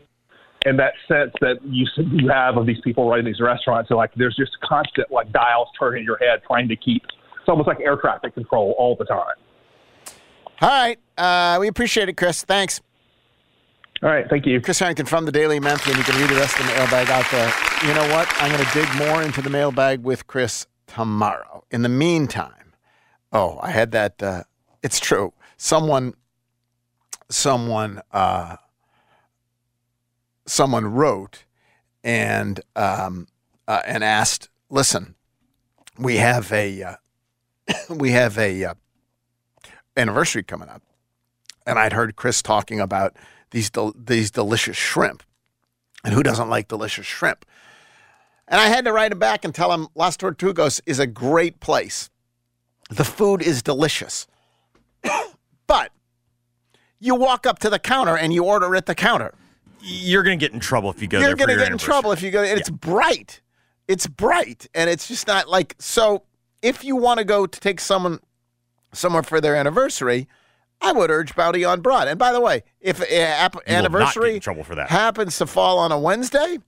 [0.66, 4.10] And that sense that you you have of these people running these restaurants, so like
[4.14, 7.02] there's just constant like dials turning in your head, trying to keep.
[7.40, 9.36] It's almost like air traffic control all the time.
[10.60, 10.98] All right.
[11.16, 12.44] Uh, we appreciate it, Chris.
[12.44, 12.82] Thanks.
[14.02, 14.26] All right.
[14.30, 14.60] Thank you.
[14.60, 15.96] Chris Herrington from the Daily Memphian.
[15.96, 17.52] You can read the rest of the mailbag out there.
[17.86, 18.28] You know what?
[18.40, 21.64] I'm going to dig more into the mailbag with Chris tomorrow.
[21.70, 22.60] In the meantime,
[23.32, 24.22] Oh, I had that.
[24.22, 24.42] Uh,
[24.82, 25.32] it's true.
[25.56, 26.14] Someone,
[27.28, 28.56] someone, uh,
[30.46, 31.44] someone wrote
[32.02, 33.28] and um,
[33.68, 35.14] uh, and asked, "Listen,
[35.96, 36.94] we have a uh,
[37.88, 38.74] we have a uh,
[39.96, 40.82] anniversary coming up,
[41.64, 43.14] and I'd heard Chris talking about
[43.50, 45.22] these del- these delicious shrimp,
[46.04, 47.44] and who doesn't like delicious shrimp?"
[48.48, 51.60] And I had to write him back and tell him Las Tortugas is a great
[51.60, 52.10] place.
[52.90, 54.26] The food is delicious.
[55.68, 55.92] but
[56.98, 59.34] you walk up to the counter and you order at the counter.
[59.80, 62.12] You're going to get in trouble if you go You're going to get in trouble
[62.12, 62.42] if you go.
[62.42, 63.40] And it's bright.
[63.88, 66.22] It's bright, and it's just not like so.
[66.62, 68.20] If you want to go to take someone
[68.92, 70.28] somewhere for their anniversary,
[70.80, 72.08] I would urge Bounty on Broad.
[72.08, 74.88] And by the way, if uh, ap- You will not get anniversary trouble for that.
[74.88, 76.58] happens to fall on a Wednesday,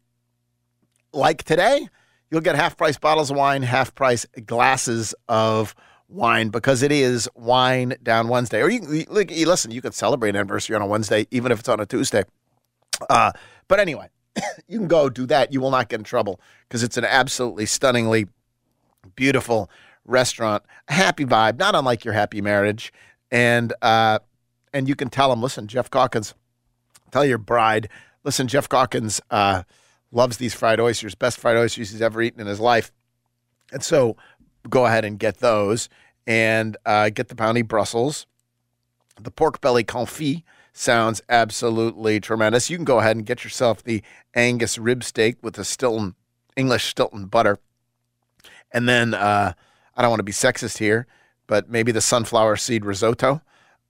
[1.12, 1.88] like today,
[2.30, 5.74] you'll get half price bottles of wine, half price glasses of
[6.08, 8.60] wine because it is wine down Wednesday.
[8.60, 11.68] Or you, you, listen, you can celebrate an anniversary on a Wednesday, even if it's
[11.68, 12.24] on a Tuesday.
[13.08, 13.32] Uh,
[13.68, 14.08] but anyway,
[14.68, 15.52] you can go do that.
[15.52, 18.26] You will not get in trouble because it's an absolutely stunningly
[19.16, 19.70] beautiful
[20.04, 22.92] restaurant, happy vibe, not unlike your happy marriage.
[23.32, 24.20] And uh,
[24.72, 26.34] and you can tell them, listen, Jeff Calkins,
[27.10, 27.88] tell your bride,
[28.22, 29.64] listen, Jeff Calkins uh,
[30.12, 32.92] loves these fried oysters, best fried oysters he's ever eaten in his life.
[33.72, 34.16] And so
[34.68, 35.88] go ahead and get those
[36.26, 38.26] and uh, get the Bounty Brussels.
[39.20, 40.42] The pork belly confit
[40.72, 42.70] sounds absolutely tremendous.
[42.70, 44.02] You can go ahead and get yourself the
[44.34, 46.14] Angus rib steak with the Stilton
[46.56, 47.58] English Stilton butter.
[48.70, 49.52] And then uh,
[49.96, 51.06] I don't want to be sexist here,
[51.52, 53.42] but maybe the sunflower seed risotto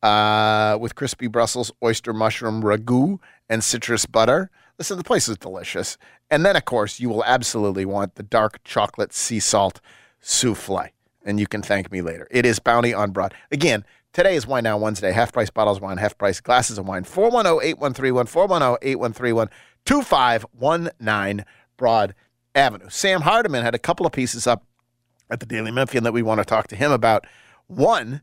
[0.02, 4.50] uh, with crispy Brussels oyster mushroom ragu and citrus butter.
[4.78, 5.96] Listen, the place is delicious.
[6.28, 9.80] And then, of course, you will absolutely want the dark chocolate sea salt
[10.20, 10.88] souffle.
[11.24, 12.26] And you can thank me later.
[12.32, 13.32] It is Bounty on Broad.
[13.52, 15.12] Again, today is Wine Now Wednesday.
[15.12, 17.04] Half price bottles of wine, half price glasses of wine.
[17.04, 19.50] 410 8131, 410 8131,
[19.84, 21.46] 2519
[21.76, 22.16] Broad
[22.56, 22.88] Avenue.
[22.88, 24.64] Sam Hardiman had a couple of pieces up
[25.30, 27.24] at the Daily Memphian that we want to talk to him about.
[27.76, 28.22] One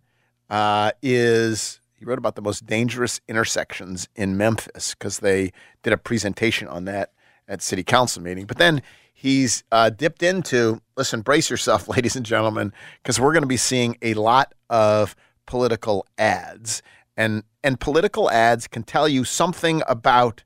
[0.50, 5.52] uh, is he wrote about the most dangerous intersections in Memphis because they
[5.84, 7.12] did a presentation on that
[7.48, 8.46] at city council meeting.
[8.46, 8.82] But then
[9.14, 13.58] he's uh, dipped into listen, brace yourself, ladies and gentlemen, because we're going to be
[13.58, 16.82] seeing a lot of political ads,
[17.18, 20.44] and and political ads can tell you something about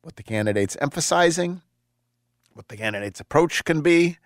[0.00, 1.60] what the candidate's emphasizing,
[2.54, 4.16] what the candidate's approach can be.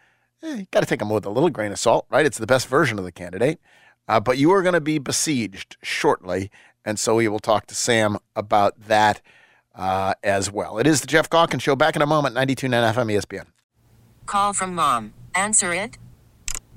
[0.42, 2.26] Eh, you got to take them with a little grain of salt, right?
[2.26, 3.60] It's the best version of the candidate.
[4.08, 6.50] Uh, but you are going to be besieged shortly.
[6.84, 9.20] And so we will talk to Sam about that
[9.74, 10.78] uh, as well.
[10.78, 11.76] It is the Jeff Calkins Show.
[11.76, 13.46] Back in a moment, 92.9 FM ESPN.
[14.26, 15.14] Call from mom.
[15.34, 15.98] Answer it.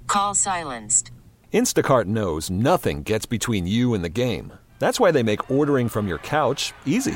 [0.07, 1.11] Call silenced.
[1.51, 4.53] Instacart knows nothing gets between you and the game.
[4.77, 7.15] That's why they make ordering from your couch easy.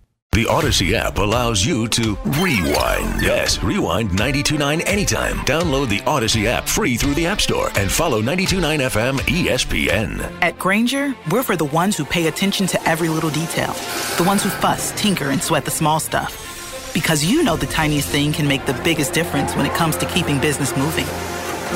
[0.33, 3.21] The Odyssey app allows you to rewind.
[3.21, 5.35] Yes, rewind 929 anytime.
[5.39, 10.41] Download the Odyssey app free through the App Store and follow 929 FM ESPN.
[10.41, 13.73] At Grainger, we're for the ones who pay attention to every little detail,
[14.15, 16.93] the ones who fuss, tinker, and sweat the small stuff.
[16.93, 20.05] Because you know the tiniest thing can make the biggest difference when it comes to
[20.05, 21.07] keeping business moving.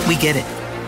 [0.08, 0.46] We get it.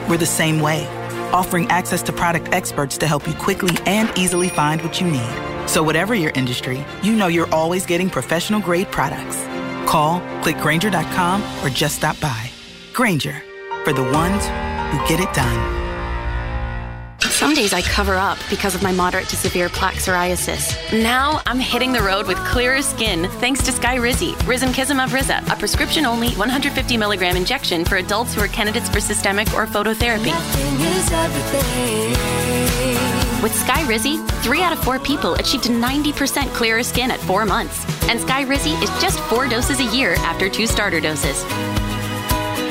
[0.10, 0.88] We're the same way,
[1.34, 5.57] offering access to product experts to help you quickly and easily find what you need.
[5.68, 9.38] So, whatever your industry, you know you're always getting professional grade products.
[9.86, 12.50] Call, clickgrainger.com, or just stop by.
[12.94, 13.44] Grainger,
[13.84, 14.46] for the ones
[14.92, 15.78] who get it done.
[17.38, 20.74] Some days I cover up because of my moderate to severe plaque psoriasis.
[21.04, 26.30] Now I'm hitting the road with clearer skin thanks to Skyrizi, Risankizumab Riza, a prescription-only
[26.32, 30.34] 150 milligram injection for adults who are candidates for systemic or phototherapy.
[33.44, 37.86] With Skyrizi, three out of four people achieved 90% clearer skin at four months.
[38.10, 41.44] And Skyrizi is just four doses a year after two starter doses.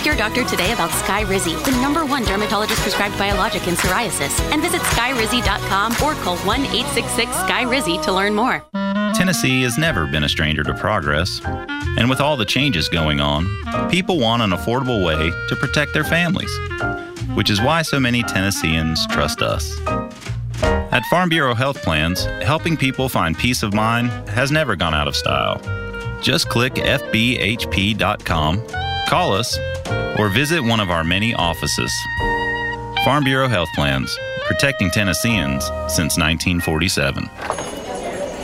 [0.00, 4.62] Ask your doctor today about Skyrizi, the number one dermatologist prescribed biologic in psoriasis, and
[4.62, 8.64] visit skyrizi.com or call 1 866 Skyrizi to learn more.
[9.14, 11.42] Tennessee has never been a stranger to progress.
[11.44, 13.44] And with all the changes going on,
[13.90, 16.50] people want an affordable way to protect their families,
[17.34, 19.78] which is why so many Tennesseans trust us.
[20.62, 25.08] At Farm Bureau Health Plans, helping people find peace of mind has never gone out
[25.08, 25.60] of style.
[26.22, 28.66] Just click FBHP.com,
[29.06, 29.58] call us,
[30.18, 31.92] or visit one of our many offices.
[33.04, 37.24] Farm Bureau Health Plans, protecting Tennesseans since 1947.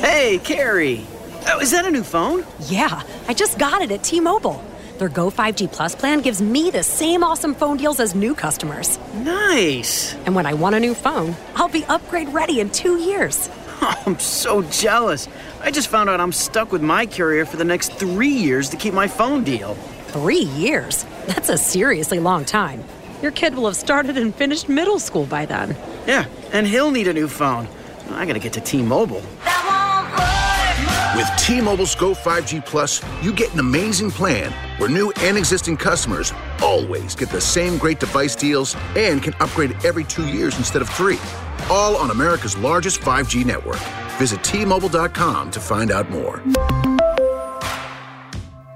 [0.01, 1.07] Hey, Carrie.
[1.49, 2.45] Oh, is that a new phone?
[2.63, 4.63] Yeah, I just got it at T Mobile.
[4.99, 8.99] Their Go 5G Plus plan gives me the same awesome phone deals as new customers.
[9.15, 10.15] Nice.
[10.25, 13.51] And when I want a new phone, I'll be upgrade ready in two years.
[13.81, 15.29] I'm so jealous.
[15.61, 18.77] I just found out I'm stuck with my carrier for the next three years to
[18.77, 19.75] keep my phone deal.
[20.09, 21.05] Three years?
[21.27, 22.85] That's a seriously long time.
[23.23, 25.77] Your kid will have started and finished middle school by then.
[26.07, 27.69] Yeah, and he'll need a new phone.
[28.11, 29.23] I gotta get to T Mobile.
[31.17, 36.31] With T-Mobile's Go 5G Plus, you get an amazing plan where new and existing customers
[36.61, 40.91] always get the same great device deals and can upgrade every two years instead of
[40.91, 41.19] three.
[41.71, 43.79] All on America's largest 5G network.
[44.19, 46.43] Visit T-Mobile.com to find out more.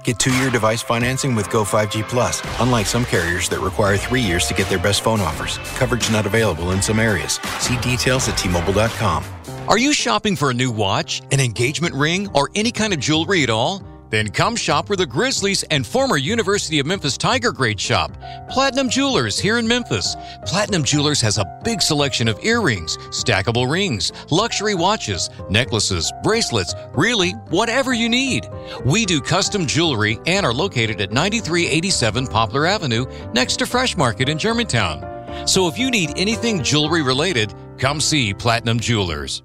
[0.03, 2.41] Get two-year device financing with Go 5G Plus.
[2.59, 5.59] Unlike some carriers that require three years to get their best phone offers.
[5.77, 7.39] Coverage not available in some areas.
[7.59, 9.23] See details at T-Mobile.com.
[9.67, 13.43] Are you shopping for a new watch, an engagement ring, or any kind of jewelry
[13.43, 13.83] at all?
[14.11, 18.11] Then come shop where the Grizzlies and former University of Memphis Tiger Grade shop.
[18.49, 20.15] Platinum Jewelers here in Memphis.
[20.45, 27.31] Platinum Jewelers has a big selection of earrings, stackable rings, luxury watches, necklaces, bracelets, really,
[27.49, 28.49] whatever you need.
[28.85, 34.27] We do custom jewelry and are located at 9387 Poplar Avenue next to Fresh Market
[34.27, 35.47] in Germantown.
[35.47, 39.41] So if you need anything jewelry related, come see Platinum Jewelers.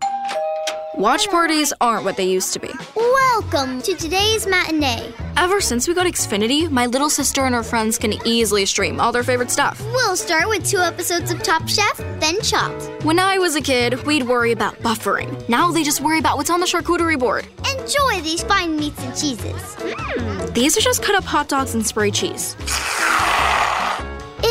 [0.96, 2.70] Watch parties aren't what they used to be.
[2.96, 5.12] Welcome to today's matinee.
[5.36, 9.12] Ever since we got Xfinity, my little sister and her friends can easily stream all
[9.12, 9.78] their favorite stuff.
[9.92, 13.04] We'll start with two episodes of Top Chef, then Chopped.
[13.04, 15.46] When I was a kid, we'd worry about buffering.
[15.50, 17.46] Now they just worry about what's on the charcuterie board.
[17.78, 19.76] Enjoy these fine meats and cheeses.
[19.76, 22.56] Mm, these are just cut up hot dogs and spray cheese.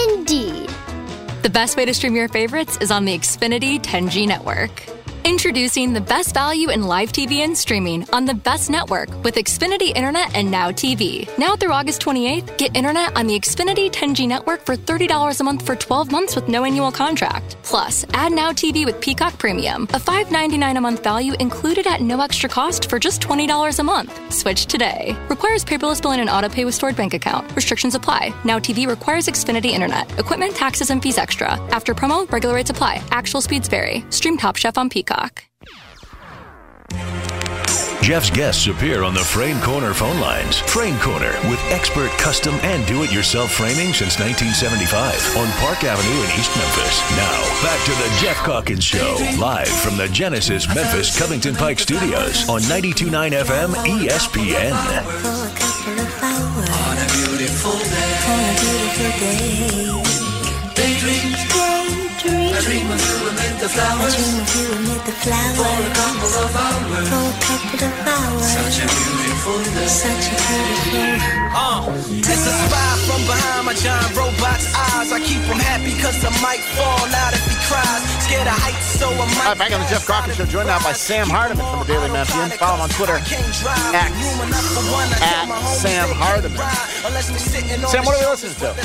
[0.09, 0.69] Indeed.
[1.41, 4.83] The best way to stream your favorites is on the Xfinity 10G network.
[5.25, 9.91] Introducing the best value in live TV and streaming on the best network with Xfinity
[9.95, 11.27] Internet and Now TV.
[11.39, 15.65] Now through August 28th, get internet on the Xfinity 10G network for $30 a month
[15.65, 17.57] for 12 months with no annual contract.
[17.63, 22.21] Plus, add Now TV with Peacock Premium, a $5.99 a month value included at no
[22.21, 24.13] extra cost for just $20 a month.
[24.31, 25.17] Switch today.
[25.27, 27.51] Requires paperless billing and auto pay with stored bank account.
[27.55, 28.31] Restrictions apply.
[28.43, 30.19] Now TV requires Xfinity Internet.
[30.19, 31.53] Equipment, taxes, and fees extra.
[31.71, 33.01] After promo, regular rates apply.
[33.09, 34.05] Actual speeds vary.
[34.11, 35.14] Stream Top Chef on Peacock.
[38.05, 40.59] Jeff's guests appear on the Frame Corner phone lines.
[40.59, 46.55] Frame Corner with expert custom and do-it-yourself framing since 1975 on Park Avenue in East
[46.55, 47.01] Memphis.
[47.17, 52.47] Now, back to the Jeff Calkins Show, live from the Genesis Memphis Covington Pike Studios
[52.47, 54.73] on 92.9 FM ESPN.
[56.69, 58.05] On a beautiful day.
[60.75, 61.95] On a beautiful.
[62.19, 62.19] Daydream.
[62.19, 62.51] Daydream.
[62.51, 64.11] I dream of you amid the flowers.
[64.11, 65.55] I dream of you amid the flowers.
[65.55, 67.07] For a couple of hours.
[67.07, 68.45] For a couple of hours.
[68.45, 69.87] Such a beautiful day.
[69.87, 71.15] Such a beautiful
[71.55, 71.87] Uh,
[72.19, 75.11] it's a spy from behind my giant robot's eyes.
[75.11, 78.03] I keep him happy cause I might fall out if he cries.
[78.27, 79.37] Scared of heights, so I might.
[79.39, 81.85] All right, back on the Jeff Crockett Show, joined now by Sam Hardiman from the
[81.87, 82.49] Daily Memphian.
[82.59, 83.63] Follow him on Twitter, X,
[83.95, 84.11] at
[85.79, 86.59] Sam Hardiman.
[87.87, 88.75] Sam, what are we listening to?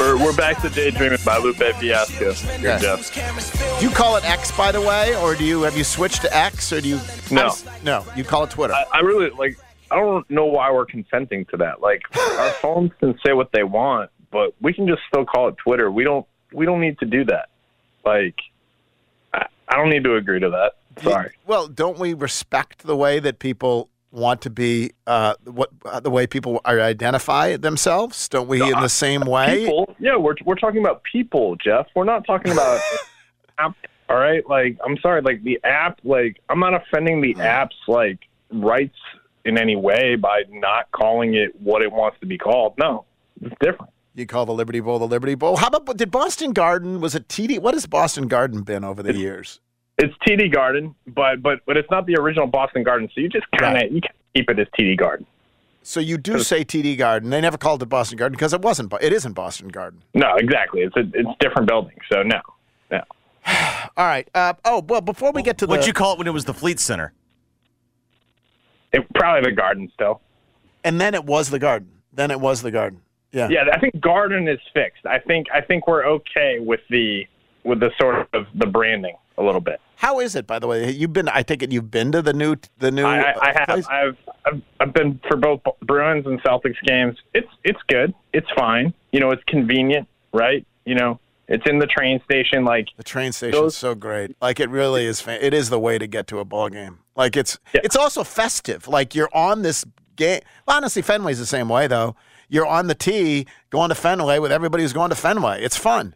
[0.00, 2.32] We're, we're back to Daydreaming by Lupe Fiasco.
[2.32, 3.78] Jeff.
[3.78, 6.34] Do you call it X, by the way, or do you have you switched to
[6.34, 7.00] X, or do you?
[7.30, 7.52] No.
[7.84, 8.72] no, you call it Twitter.
[8.72, 9.58] I, I really like.
[9.90, 11.82] I don't know why we're consenting to that.
[11.82, 15.56] Like, our phones can say what they want, but we can just still call it
[15.58, 15.90] Twitter.
[15.90, 16.26] We don't.
[16.50, 17.50] We don't need to do that.
[18.06, 18.36] Like,
[19.34, 21.02] I, I don't need to agree to that.
[21.02, 21.32] Sorry.
[21.46, 26.10] Well, don't we respect the way that people want to be, uh, what uh, the
[26.10, 28.28] way people identify themselves?
[28.28, 29.66] Don't we in the same way?
[29.66, 31.86] People, yeah, we're we're talking about people, Jeff.
[31.94, 32.80] We're not talking about
[33.58, 33.76] app.
[34.08, 38.18] All right, like I'm sorry, like the app, like I'm not offending the app's like
[38.52, 38.96] rights
[39.44, 42.74] in any way by not calling it what it wants to be called.
[42.78, 43.04] No,
[43.40, 43.92] it's different.
[44.14, 45.56] You call the Liberty Bowl the Liberty Bowl.
[45.56, 47.60] How about did Boston Garden was it TD?
[47.60, 49.60] What has Boston Garden been over the years?
[49.98, 53.08] It's TD Garden, but but but it's not the original Boston Garden.
[53.14, 55.26] So you just kind of you can keep it as TD Garden.
[55.82, 57.30] So you do say TD Garden.
[57.30, 58.92] They never called it Boston Garden because it wasn't.
[59.00, 60.02] It isn't Boston Garden.
[60.14, 60.82] No, exactly.
[60.82, 61.96] It's a it's different building.
[62.12, 62.40] So no,
[62.90, 63.00] no.
[63.96, 64.28] All right.
[64.34, 66.44] Uh, oh well, before we get to the What'd you call it when it was
[66.44, 67.12] the Fleet Center?
[68.92, 70.20] It, probably the garden still.
[70.84, 71.88] and then it was the Garden.
[72.12, 73.00] Then it was the Garden.
[73.32, 73.48] Yeah.
[73.48, 75.06] Yeah, I think garden is fixed.
[75.06, 77.22] I think I think we're okay with the
[77.64, 79.80] with the sort of the branding a little bit.
[79.96, 80.90] How is it, by the way?
[80.90, 81.28] You've been.
[81.28, 83.04] I take it you've been to the new the new.
[83.04, 83.68] I, I, uh, have.
[83.68, 83.86] place?
[83.88, 87.16] I've, I've I've been for both Bruins and Celtics games.
[87.34, 88.14] It's it's good.
[88.32, 88.94] It's fine.
[89.12, 90.64] You know, it's convenient, right?
[90.84, 92.64] You know, it's in the train station.
[92.64, 94.36] Like the train station is so great.
[94.40, 95.20] Like it really is.
[95.20, 97.00] Fa- it is the way to get to a ball game.
[97.16, 98.88] Like it's it's also festive.
[98.88, 99.84] Like you're on this
[100.16, 100.40] game.
[100.66, 102.14] Well, honestly, Fenway's the same way though.
[102.48, 105.62] You're on the T going to Fenway with everybody who's going to Fenway.
[105.62, 106.14] It's fun.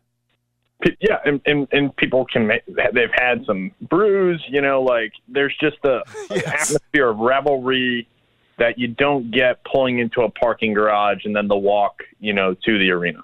[1.00, 5.54] Yeah, and, and and people can make they've had some brews, you know, like there's
[5.60, 8.06] just a an atmosphere of revelry
[8.58, 12.54] that you don't get pulling into a parking garage and then the walk, you know,
[12.64, 13.20] to the arena.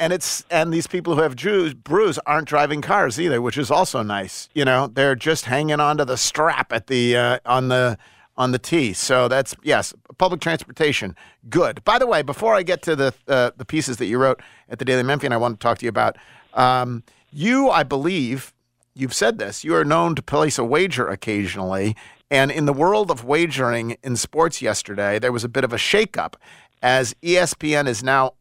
[0.00, 3.70] and it's and these people who have Jews brews aren't driving cars either, which is
[3.70, 4.48] also nice.
[4.54, 7.98] You know, they're just hanging onto the strap at the uh, on the
[8.36, 8.92] on the T.
[8.92, 11.16] So that's yes, public transportation,
[11.48, 11.84] good.
[11.84, 14.78] By the way, before I get to the uh, the pieces that you wrote at
[14.78, 16.16] the Daily Memphian, I want to talk to you about.
[16.54, 18.54] Um, you, I believe,
[18.94, 19.64] you've said this.
[19.64, 21.96] You are known to place a wager occasionally,
[22.30, 25.76] and in the world of wagering in sports yesterday, there was a bit of a
[25.76, 26.34] shakeup
[26.82, 28.32] as ESPN is now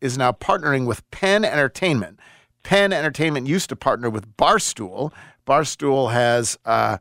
[0.00, 2.18] is now partnering with Penn Entertainment.
[2.62, 5.12] Penn Entertainment used to partner with Barstool.
[5.46, 6.98] Barstool has uh,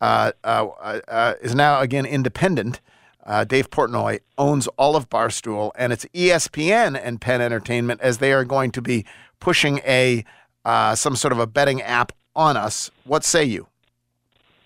[0.00, 2.80] uh, uh, uh, is now again independent.
[3.24, 8.32] Uh, Dave Portnoy owns all of Barstool, and it's ESPN and Penn Entertainment as they
[8.32, 9.06] are going to be
[9.42, 10.24] pushing a
[10.64, 12.90] uh, some sort of a betting app on us.
[13.04, 13.66] What say you?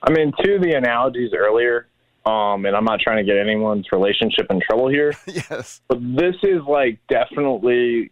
[0.02, 1.88] I mean, to the analogies earlier,
[2.26, 5.14] um, and I'm not trying to get anyone's relationship in trouble here.
[5.26, 5.80] yes.
[5.88, 8.10] But this is like definitely,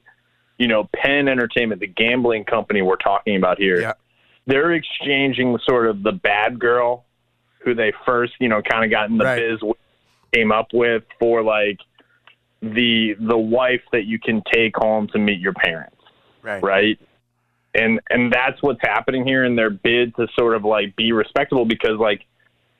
[0.58, 3.80] you know, Penn Entertainment, the gambling company we're talking about here.
[3.80, 3.92] Yeah.
[4.46, 7.04] They're exchanging sort of the bad girl
[7.62, 9.78] who they first, you know, kind of got in the biz with,
[10.32, 11.78] came up with for like
[12.60, 15.93] the the wife that you can take home to meet your parents
[16.44, 16.62] Right.
[16.62, 16.98] right?
[17.74, 21.64] And and that's what's happening here in their bid to sort of like be respectable
[21.64, 22.24] because like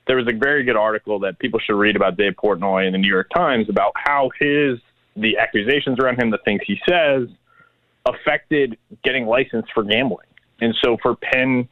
[0.07, 2.99] there was a very good article that people should read about Dave Portnoy in the
[2.99, 4.79] New York Times about how his
[5.15, 7.27] the accusations around him, the things he says,
[8.05, 10.27] affected getting licensed for gambling.
[10.61, 11.67] And so for Penn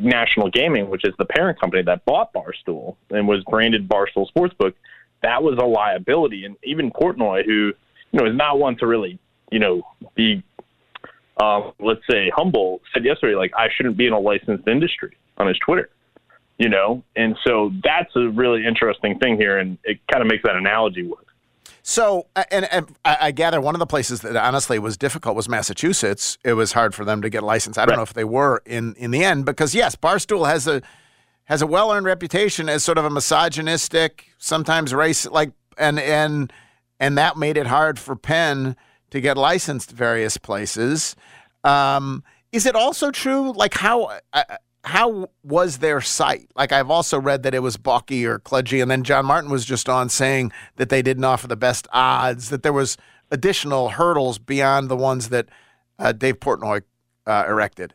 [0.00, 4.74] National Gaming, which is the parent company that bought Barstool and was branded Barstool Sportsbook,
[5.22, 6.44] that was a liability.
[6.44, 7.72] And even Portnoy, who
[8.12, 9.18] you know is not one to really
[9.50, 9.82] you know
[10.14, 10.42] be
[11.38, 15.46] um, let's say humble, said yesterday like I shouldn't be in a licensed industry on
[15.48, 15.88] his Twitter.
[16.58, 20.44] You know, and so that's a really interesting thing here, and it kind of makes
[20.44, 21.26] that analogy work.
[21.82, 26.38] So, and, and I gather one of the places that honestly was difficult was Massachusetts.
[26.44, 27.76] It was hard for them to get licensed.
[27.76, 30.82] I don't know if they were in in the end because yes, Barstool has a
[31.44, 36.52] has a well earned reputation as sort of a misogynistic, sometimes race like, and and
[37.00, 38.76] and that made it hard for Penn
[39.12, 41.14] to get licensed various places.
[41.64, 43.52] Um, is it also true?
[43.52, 44.18] Like how?
[44.32, 44.44] Uh,
[44.84, 46.50] how was their site?
[46.56, 49.64] Like I've also read that it was balky or kludgy, and then John Martin was
[49.64, 52.50] just on saying that they didn't offer the best odds.
[52.50, 52.96] That there was
[53.30, 55.46] additional hurdles beyond the ones that
[56.00, 56.82] uh, Dave Portnoy
[57.26, 57.94] uh, erected.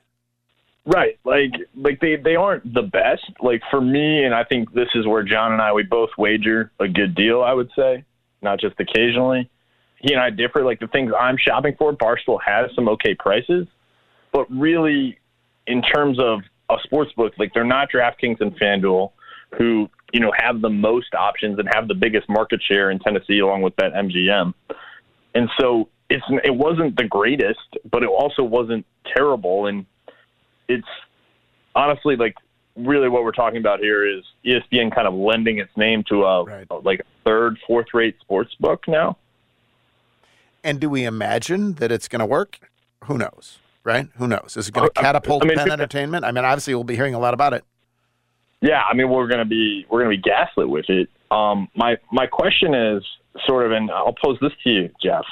[0.86, 1.20] Right.
[1.26, 3.30] Like like they, they aren't the best.
[3.41, 6.72] Like for me and I think this is where John and I we both wager
[6.80, 8.05] a good deal, I would say,
[8.41, 9.49] not just occasionally.
[10.00, 10.64] He and I differ.
[10.64, 13.68] Like the things I'm shopping for, Barstool has some okay prices.
[14.32, 15.18] But really
[15.66, 19.12] in terms of a sports book, like they're not DraftKings and FanDuel
[19.58, 23.39] who, you know, have the most options and have the biggest market share in Tennessee
[23.39, 24.54] along with that MGM.
[25.34, 28.86] And so it's it wasn't the greatest, but it also wasn't
[29.16, 29.86] terrible and
[30.68, 30.88] it's
[31.76, 32.36] honestly like
[32.76, 36.66] really what we're talking about here is ESPN kind of lending its name to a
[36.84, 39.18] like third, fourth rate sports book now.
[40.68, 42.59] And do we imagine that it's going to work?
[43.05, 44.09] Who knows, right?
[44.18, 44.57] Who knows?
[44.57, 46.26] Is it going to Oh, catapult I mean, Penn Entertainment?
[46.26, 47.63] I mean, obviously, we'll be hearing a lot about it.
[48.59, 51.09] Yeah, I mean we're gonna be we're gonna be gaslit with it.
[51.30, 53.03] Um, my my question is
[53.45, 55.26] sort of, and I'll pose this to you, Jeff,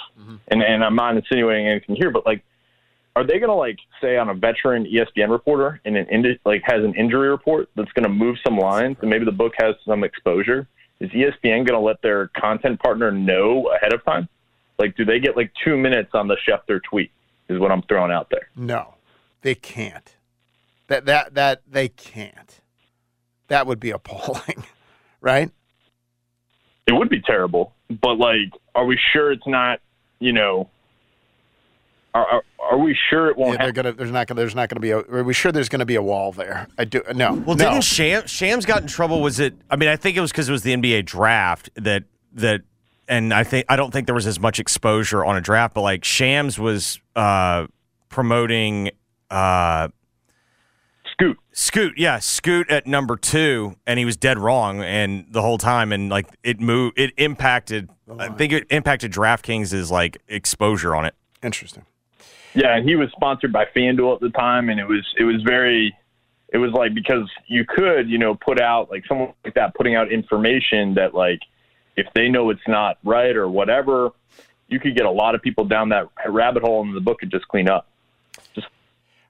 [0.50, 2.44] and and I'm not insinuating anything here, but like,
[3.16, 6.84] are they gonna like say on a veteran ESPN reporter and an indi- like has
[6.84, 10.68] an injury report that's gonna move some lines and maybe the book has some exposure?
[11.00, 14.30] Is ESPN gonna let their content partner know ahead of time?
[14.78, 17.12] Like, do they get like two minutes on the Schefter tweet?
[17.48, 18.50] Is what I'm throwing out there.
[18.56, 18.96] No,
[19.42, 20.16] they can't.
[20.88, 22.62] That that that they can't.
[23.48, 24.64] That would be appalling,
[25.22, 25.52] right?
[26.88, 27.74] It would be terrible.
[28.02, 29.80] but like, are we sure it's not?
[30.20, 30.70] You know,
[32.14, 33.60] are are, are we sure it won't?
[33.60, 33.92] Yeah, they're gonna.
[33.94, 34.40] There's not gonna.
[34.42, 35.00] There's not gonna be a.
[35.00, 36.68] Are we sure there's gonna be a wall there?
[36.78, 37.02] I do.
[37.14, 37.34] No.
[37.34, 37.72] Well, no.
[37.72, 39.22] didn't Sham, Shams got in trouble?
[39.22, 39.56] Was it?
[39.70, 42.04] I mean, I think it was because it was the NBA draft that
[42.34, 42.62] that,
[43.08, 45.82] and I think I don't think there was as much exposure on a draft, but
[45.82, 47.68] like Shams was uh,
[48.10, 48.92] promoting
[49.30, 49.90] uh,
[51.12, 51.38] Scoot.
[51.54, 55.92] Scoot, yeah, Scoot at number two, and he was dead wrong, and the whole time,
[55.92, 57.90] and like it moved, it impacted.
[58.20, 61.16] I think it impacted DraftKings' like exposure on it.
[61.42, 61.86] Interesting.
[62.54, 65.42] Yeah, and he was sponsored by FanDuel at the time, and it was it was
[65.44, 65.96] very,
[66.50, 69.96] it was like because you could you know put out like someone like that putting
[69.96, 71.40] out information that like
[71.96, 74.12] if they know it's not right or whatever,
[74.68, 77.32] you could get a lot of people down that rabbit hole, and the book could
[77.32, 77.88] just clean up.
[78.54, 78.68] Just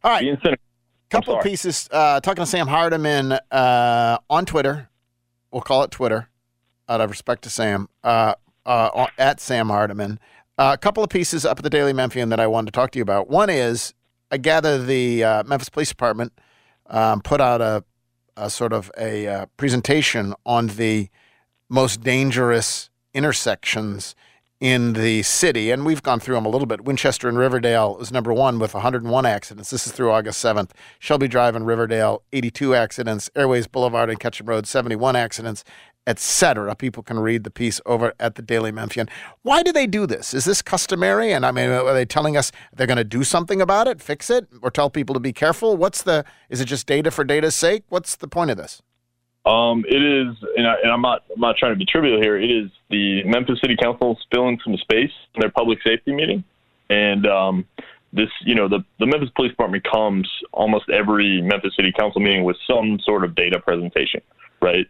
[0.03, 0.21] All right.
[0.21, 0.63] being cynical.
[1.09, 1.87] Couple of pieces.
[1.91, 4.89] Uh, talking to Sam Hardiman uh, on Twitter.
[5.51, 6.29] We'll call it Twitter,
[6.89, 7.87] out of respect to Sam.
[8.03, 8.33] Uh,
[8.65, 10.19] uh, at Sam Hardiman.
[10.57, 12.91] Uh, a couple of pieces up at the Daily Memphian that I wanted to talk
[12.91, 13.29] to you about.
[13.29, 13.93] One is
[14.31, 16.33] I gather the uh, Memphis Police Department
[16.87, 17.83] um, put out a,
[18.37, 21.09] a sort of a uh, presentation on the
[21.69, 24.15] most dangerous intersections
[24.61, 26.85] in the city, and we've gone through them a little bit.
[26.85, 29.69] Winchester and Riverdale is number one with 101 accidents.
[29.69, 30.71] This is through August 7th.
[30.97, 33.29] Shelby Drive and Riverdale, 82 accidents.
[33.35, 35.65] Airways Boulevard and Ketchum Road, 71 accidents,
[36.07, 36.73] etc.
[36.75, 39.09] People can read the piece over at the Daily Memphian.
[39.41, 40.33] Why do they do this?
[40.33, 41.33] Is this customary?
[41.33, 44.29] And I mean, are they telling us they're going to do something about it, fix
[44.29, 45.75] it, or tell people to be careful?
[45.75, 46.23] What's the?
[46.49, 47.83] Is it just data for data's sake?
[47.89, 48.81] What's the point of this?
[49.45, 52.35] Um, it is, and, I, I'm not I'm not trying to be trivial here.
[52.35, 56.43] It is the Memphis City Council spilling some space in their public safety meeting,
[56.89, 57.65] and um,
[58.11, 62.43] this, you know, the the Memphis Police Department comes almost every Memphis City Council meeting
[62.43, 64.21] with some sort of data presentation,
[64.61, 64.87] right?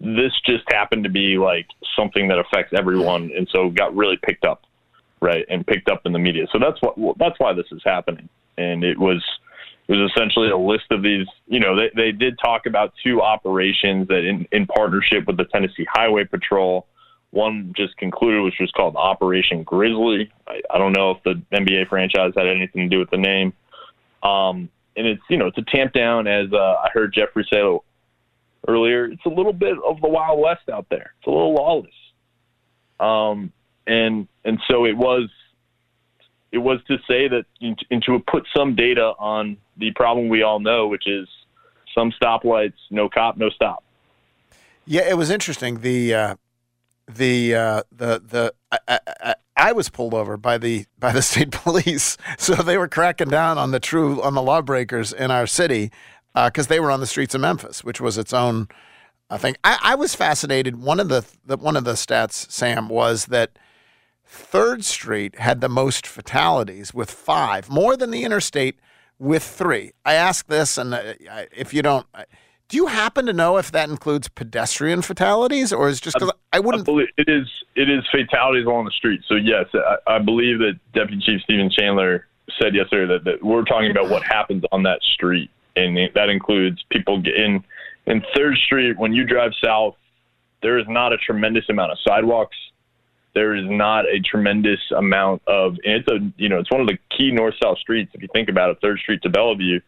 [0.00, 4.46] This just happened to be like something that affects everyone, and so got really picked
[4.46, 4.62] up,
[5.20, 6.46] right, and picked up in the media.
[6.50, 9.22] So that's what that's why this is happening, and it was
[9.88, 11.26] it was essentially a list of these.
[11.46, 15.44] You know, they, they did talk about two operations that, in, in partnership with the
[15.46, 16.86] Tennessee Highway Patrol,
[17.30, 20.30] one just concluded, which was called Operation Grizzly.
[20.46, 23.54] I, I don't know if the NBA franchise had anything to do with the name.
[24.22, 27.62] Um, and it's you know to tamp down, as uh, I heard Jeffrey say
[28.66, 31.14] earlier, it's a little bit of the Wild West out there.
[31.18, 31.90] It's a little lawless.
[33.00, 33.52] Um,
[33.86, 35.30] and and so it was
[36.52, 40.60] it was to say that and to put some data on the problem we all
[40.60, 41.28] know, which is
[41.94, 43.82] some stoplights, no cop, no stop.
[44.86, 45.80] Yeah, it was interesting.
[45.80, 46.34] The uh,
[47.06, 51.50] the uh, the the I, I, I- was pulled over by the by the state
[51.50, 55.90] police, so they were cracking down on the true on the lawbreakers in our city
[56.34, 58.68] because they were on the streets of Memphis, which was its own.
[59.30, 60.80] I think I, I was fascinated.
[60.80, 63.58] One of the, the one of the stats, Sam, was that
[64.28, 68.78] Third Street had the most fatalities with five, more than the interstate
[69.18, 69.92] with three.
[70.04, 71.14] I ask this, and uh,
[71.50, 72.06] if you don't,
[72.68, 76.60] do you happen to know if that includes pedestrian fatalities, or is just because I
[76.60, 76.84] wouldn't?
[76.84, 79.22] believe it is it is fatalities along the street.
[79.26, 82.26] So yes, I, I believe that Deputy Chief Stephen Chandler
[82.60, 86.84] said yesterday that, that we're talking about what happens on that street, and that includes
[86.90, 87.64] people get in
[88.06, 89.96] in Third Street when you drive south.
[90.60, 92.56] There is not a tremendous amount of sidewalks.
[93.38, 95.76] There is not a tremendous amount of.
[95.84, 98.26] And it's a you know it's one of the key north south streets if you
[98.32, 98.78] think about it.
[98.82, 99.78] Third Street to Bellevue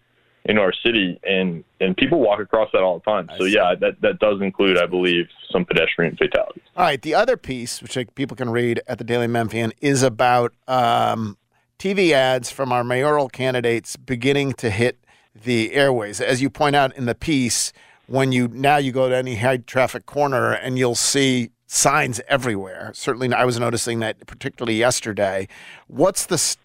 [0.44, 3.28] in our city, and and people walk across that all the time.
[3.38, 6.62] So yeah, that that does include, I believe, some pedestrian fatalities.
[6.76, 10.04] All right, the other piece, which like, people can read at the Daily Memphian, is
[10.04, 11.36] about um,
[11.80, 16.20] TV ads from our mayoral candidates beginning to hit the airways.
[16.20, 17.72] As you point out in the piece,
[18.06, 22.90] when you now you go to any high traffic corner and you'll see signs everywhere.
[22.94, 25.46] Certainly, I was noticing that particularly yesterday.
[25.86, 26.56] What's the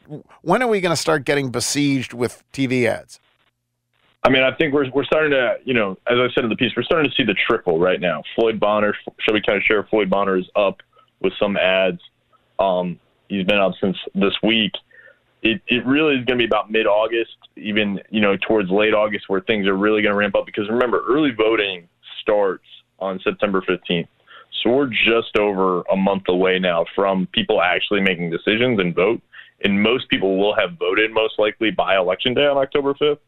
[0.41, 3.19] when are we going to start getting besieged with TV ads?
[4.23, 6.55] I mean, I think we're we're starting to, you know, as I said in the
[6.55, 8.23] piece, we're starting to see the trickle right now.
[8.33, 10.81] Floyd Bonner, Shelby County Sheriff Floyd Bonner is up
[11.21, 12.01] with some ads.
[12.57, 12.99] Um,
[13.29, 14.71] he's been up since this week.
[15.43, 18.95] It it really is going to be about mid August, even you know towards late
[18.95, 20.47] August, where things are really going to ramp up.
[20.47, 21.87] Because remember, early voting
[22.21, 22.65] starts
[22.97, 24.09] on September fifteenth,
[24.61, 29.21] so we're just over a month away now from people actually making decisions and vote.
[29.63, 33.19] And most people will have voted most likely by election day on October fifth.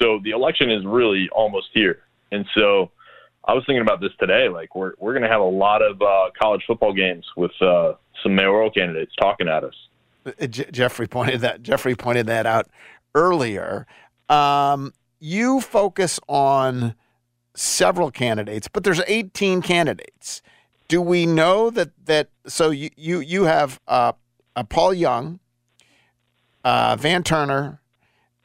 [0.00, 2.00] So the election is really almost here.
[2.30, 2.90] And so
[3.44, 4.48] I was thinking about this today.
[4.48, 7.94] Like we're we're going to have a lot of uh, college football games with uh,
[8.22, 9.74] some mayoral candidates talking at us.
[10.26, 12.68] Uh, Je- Jeffrey pointed that Jeffrey pointed that out
[13.14, 13.86] earlier.
[14.28, 16.94] Um, you focus on
[17.56, 20.42] several candidates, but there's 18 candidates.
[20.88, 24.12] do we know that that so you you you have uh,
[24.54, 25.40] uh, Paul Young,
[26.64, 27.80] uh, Van Turner,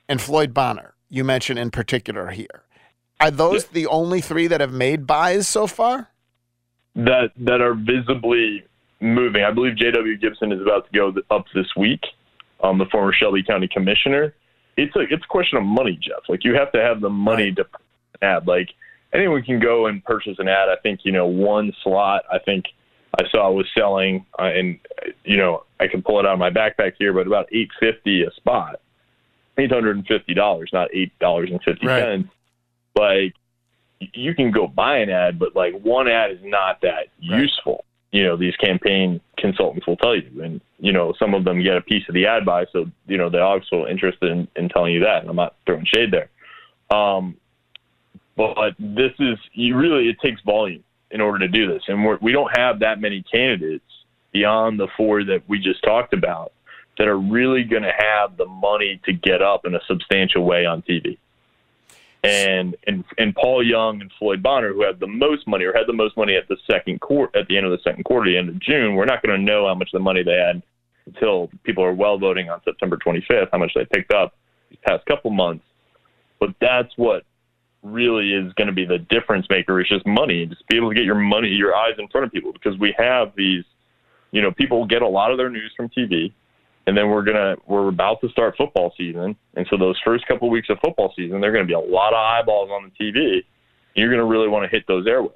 [0.09, 0.95] and Floyd Bonner.
[1.09, 2.64] You mentioned in particular here.
[3.20, 6.12] Are those the only three that have made buys so far?
[6.95, 8.64] that that are visibly
[8.99, 9.43] moving.
[9.43, 10.18] I believe J.W.
[10.18, 12.01] Gibson is about to go up this week.
[12.64, 14.34] Um, the former Shelby County Commissioner.
[14.78, 16.24] It's a it's a question of money, Jeff.
[16.30, 17.66] Like you have to have the money to
[18.22, 18.47] ad.
[18.47, 18.70] Like
[19.14, 20.70] anyone can go and purchase an ad.
[20.70, 22.24] I think you know one slot.
[22.32, 22.66] I think
[23.20, 24.80] I saw was selling, uh, and
[25.24, 28.24] you know I can pull it out of my backpack here, but about eight fifty
[28.24, 28.80] a spot,
[29.57, 32.30] eight hundred and fifty dollars, not eight dollars and fifty cents.
[32.95, 33.34] Like
[34.14, 37.86] you can go buy an ad, but like one ad is not that useful.
[38.12, 41.78] You know, these campaign consultants will tell you, and you know, some of them get
[41.78, 44.93] a piece of the ad buy, so you know they're also interested in, in telling
[44.93, 45.22] you that.
[45.22, 46.30] And I'm not throwing shade there,
[46.97, 47.38] um,
[48.56, 52.18] but this is you really it takes volume in order to do this, and we're,
[52.22, 53.86] we don't have that many candidates
[54.32, 56.54] beyond the four that we just talked about
[56.98, 60.66] that are really going to have the money to get up in a substantial way
[60.66, 61.18] on TV
[62.24, 65.88] and and and Paul Young and Floyd Bonner, who had the most money or had
[65.88, 68.38] the most money at the second quarter, at the end of the second quarter, the
[68.38, 70.62] end of June, we're not going to know how much the money they had
[71.08, 74.36] until people are well voting on September 25th, how much they picked up
[74.70, 75.66] these past couple months.
[76.39, 77.24] But that's what
[77.84, 79.82] really is going to be the difference maker.
[79.82, 82.32] Is just money, just be able to get your money, your eyes in front of
[82.32, 83.64] people, because we have these,
[84.32, 86.34] you know, people get a lot of their news from TV
[86.88, 90.50] and then we're gonna we're about to start football season, and so those first couple
[90.50, 93.44] weeks of football season, going to be a lot of eyeballs on the TV.
[93.94, 95.32] You're going to really want to hit those airwaves.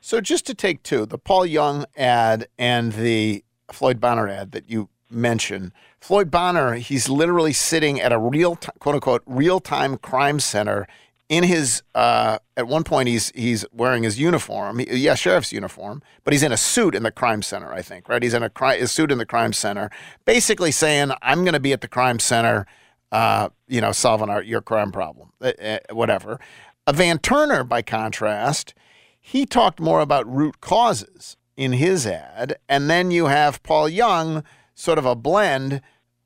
[0.00, 4.68] So just to take two, the Paul Young ad and the Floyd Bonner ad that
[4.68, 5.72] you mentioned.
[6.00, 10.86] Floyd Bonner, he's literally sitting at a real quote unquote real time crime center
[11.30, 16.02] in his uh, at one point he's he's wearing his uniform, he, yeah, sheriff's uniform,
[16.24, 18.22] but he's in a suit in the crime center, I think, right?
[18.22, 19.90] He's in a, cri- a suit in the crime center,
[20.24, 22.66] basically saying, "I'm going to be at the crime center,
[23.12, 26.40] uh, you know, solving our, your crime problem, uh, uh, whatever."
[26.84, 28.74] Uh, Van Turner, by contrast,
[29.20, 34.42] he talked more about root causes in his ad, and then you have Paul Young,
[34.74, 35.80] sort of a blend.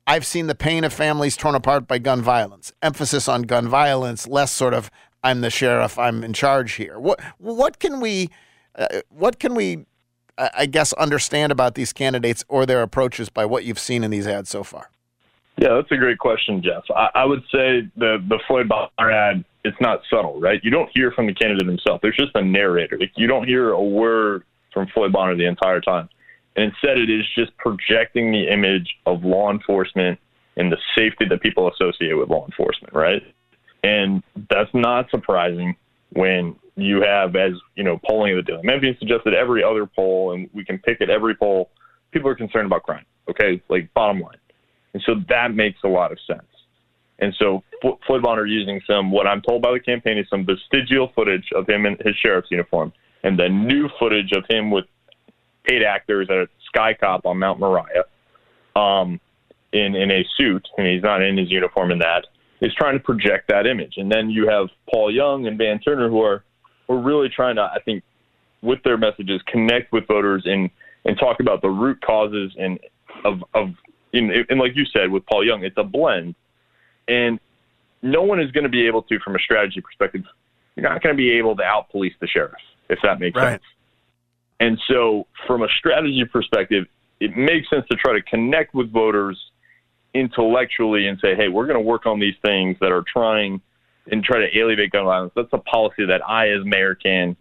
[0.07, 2.71] I've seen the pain of families torn apart by gun violence.
[2.81, 4.91] Emphasis on gun violence, less sort of
[5.23, 6.99] I'm the sheriff, I'm in charge here.
[6.99, 8.29] What what can we
[8.75, 9.85] uh, what can we
[10.37, 14.11] uh, I guess understand about these candidates or their approaches by what you've seen in
[14.11, 14.91] these ads so far?
[15.57, 16.83] Yeah, that's a great question, Jeff.
[16.95, 20.59] I, I would say the the Floyd Bonner ad, it's not subtle, right?
[20.63, 22.01] You don't hear from the candidate himself.
[22.01, 22.99] There's just a narrator.
[23.15, 26.09] You don't hear a word from Floyd Bonner the entire time.
[26.55, 30.19] And instead, it is just projecting the image of law enforcement
[30.57, 33.21] and the safety that people associate with law enforcement, right?
[33.83, 35.75] And that's not surprising
[36.13, 40.31] when you have, as you know, polling of the Daily Memphian suggested every other poll,
[40.31, 41.69] and we can pick at every poll,
[42.11, 43.05] people are concerned about crime.
[43.29, 44.37] Okay, like bottom line,
[44.93, 46.45] and so that makes a lot of sense.
[47.19, 51.11] And so Floyd Bonner using some, what I'm told by the campaign is some vestigial
[51.15, 52.93] footage of him in his sheriff's uniform,
[53.23, 54.85] and then new footage of him with
[55.67, 58.05] paid actors at Sky Cop on Mount Moriah,
[58.75, 59.19] um,
[59.73, 62.27] in in a suit, and he's not in his uniform in that,
[62.61, 63.93] is trying to project that image.
[63.97, 66.43] And then you have Paul Young and Van Turner who are
[66.87, 68.03] who are really trying to, I think,
[68.61, 70.69] with their messages, connect with voters and
[71.05, 72.79] and talk about the root causes and
[73.23, 73.69] of of
[74.13, 76.35] in, and like you said with Paul Young, it's a blend,
[77.07, 77.39] and
[78.01, 80.23] no one is going to be able to, from a strategy perspective,
[80.75, 82.53] you're not going to be able to out police the sheriff
[82.89, 83.53] if that makes Right.
[83.53, 83.63] sense.
[84.59, 86.85] And so, from a strategy perspective,
[87.19, 89.39] it makes sense to try to connect with voters
[90.13, 93.61] intellectually and say, hey, we're going to work on these things that are trying
[94.11, 95.33] and try to alleviate gun violence.
[95.35, 97.35] That's a policy that I, as mayor, can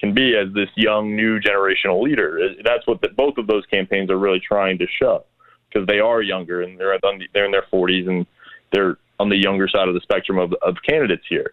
[0.00, 2.38] can be as this young new generational leader.
[2.62, 5.24] That's what the, both of those campaigns are really trying to show
[5.68, 6.98] because they are younger and they're
[7.32, 8.26] they're in their 40s and
[8.72, 11.52] they're on the younger side of the spectrum of, of candidates here.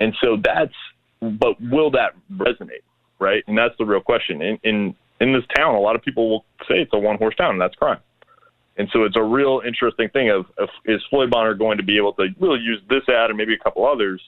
[0.00, 0.74] And so that's,
[1.20, 2.82] but will that resonate,
[3.22, 3.42] right?
[3.46, 4.42] And that's the real question.
[4.42, 7.34] In in in this town, a lot of people will say it's a one horse
[7.36, 8.00] town, and that's crime.
[8.76, 11.96] And so it's a real interesting thing of, of is Floyd Bonner going to be
[11.96, 14.20] able to really use this ad and maybe a couple others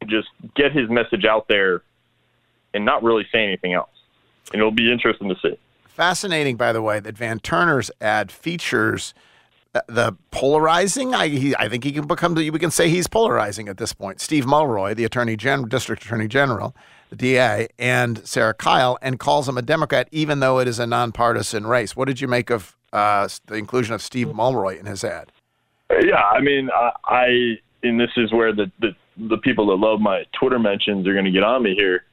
[0.00, 1.82] and just get his message out there
[2.74, 3.90] and not really say anything else.
[4.52, 5.58] And it'll be interesting to see.
[5.86, 9.14] Fascinating, by the way, that Van Turner's ad features
[9.72, 11.14] the polarizing.
[11.14, 12.34] I, he, I think he can become.
[12.34, 14.20] We can say he's polarizing at this point.
[14.20, 16.74] Steve Mulroy, the Attorney General, District Attorney General,
[17.10, 20.86] the DA, and Sarah Kyle, and calls him a Democrat, even though it is a
[20.86, 21.96] nonpartisan race.
[21.96, 25.32] What did you make of uh, the inclusion of Steve Mulroy in his ad?
[25.90, 27.26] Yeah, I mean, I, I
[27.82, 31.24] and this is where the, the the people that love my Twitter mentions are going
[31.24, 32.04] to get on me here.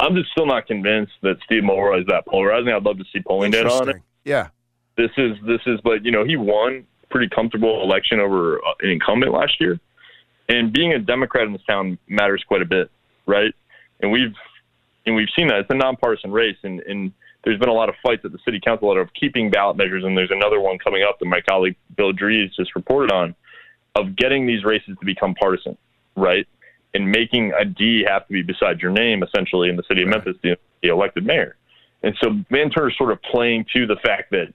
[0.00, 2.72] I'm just still not convinced that Steve Mulroy is that polarizing.
[2.72, 3.96] I'd love to see polling data on it.
[4.24, 4.48] Yeah.
[4.96, 8.90] This is this is, but you know, he won pretty comfortable election over uh, an
[8.90, 9.78] incumbent last year,
[10.48, 12.90] and being a Democrat in this town matters quite a bit,
[13.24, 13.54] right?
[14.00, 14.34] And we've
[15.06, 17.12] and we've seen that it's a nonpartisan race, and and
[17.44, 20.02] there's been a lot of fights at the city council level of keeping ballot measures,
[20.02, 23.36] and there's another one coming up that my colleague Bill Dries just reported on,
[23.94, 25.78] of getting these races to become partisan,
[26.16, 26.48] right?
[26.94, 30.08] And making a D have to be beside your name, essentially, in the city of
[30.08, 31.54] Memphis, the, the elected mayor.
[32.02, 34.52] And so Van Turner's sort of playing to the fact that,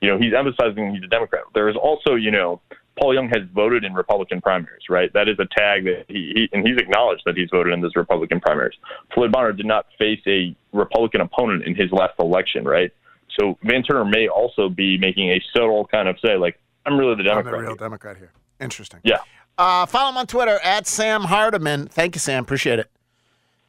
[0.00, 1.42] you know, he's emphasizing he's a Democrat.
[1.54, 2.60] There is also, you know,
[3.00, 5.12] Paul Young has voted in Republican primaries, right?
[5.12, 7.96] That is a tag that he, he and he's acknowledged that he's voted in those
[7.96, 8.76] Republican primaries.
[9.14, 12.92] Floyd Bonner did not face a Republican opponent in his last election, right?
[13.38, 17.14] So Van Turner may also be making a subtle kind of say, like, I'm really
[17.14, 17.54] the Democrat.
[17.54, 18.32] I'm the real Democrat here.
[18.60, 19.00] Interesting.
[19.04, 19.18] Yeah.
[19.56, 21.86] Uh, follow him on Twitter at Sam Hardiman.
[21.86, 22.42] Thank you, Sam.
[22.42, 22.90] Appreciate it.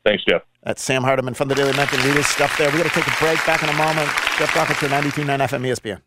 [0.05, 0.41] Thanks, Jeff.
[0.63, 2.03] That's Sam Hardiman from the Daily Memphian.
[2.03, 2.69] Read his stuff there.
[2.71, 3.43] we got to take a break.
[3.45, 4.09] Back in a moment.
[4.37, 6.01] Jeff Docker to 92.9 FM ESPN.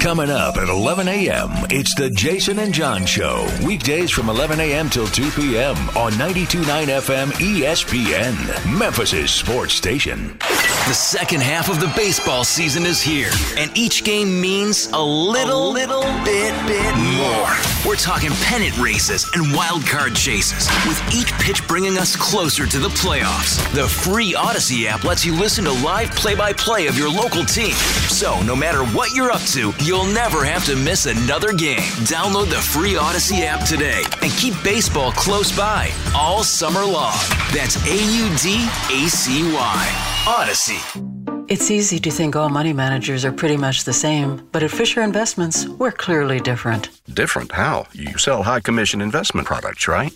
[0.00, 3.46] Coming up at 11 a.m., it's the Jason and John Show.
[3.62, 4.88] Weekdays from 11 a.m.
[4.88, 5.76] till 2 p.m.
[5.90, 10.38] on 92.9 FM ESPN, Memphis' sports station.
[10.40, 15.70] The second half of the baseball season is here, and each game means a little,
[15.70, 17.52] little bit, bit more.
[17.86, 22.78] We're talking pennant races and wild card chases, with each pitch bringing us closer to
[22.78, 23.60] the playoffs.
[23.74, 27.74] The free Audacy app lets you listen to live play-by-play of your local team.
[28.08, 31.90] So, no matter what you're up to, you'll never have to miss another game.
[32.08, 37.14] Download the free Audacy app today and keep baseball close by all summer long.
[37.52, 39.86] That's A-U-D-A-C-Y.
[40.24, 41.46] Audacy.
[41.48, 45.02] It's easy to think all money managers are pretty much the same, but at Fisher
[45.02, 46.90] Investments, we're clearly different.
[47.12, 47.86] Different how?
[47.92, 50.12] You sell high commission investment products, right?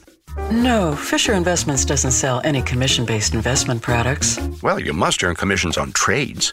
[0.51, 4.39] No, Fisher Investments doesn't sell any commission based investment products.
[4.63, 6.53] Well, you must earn commissions on trades.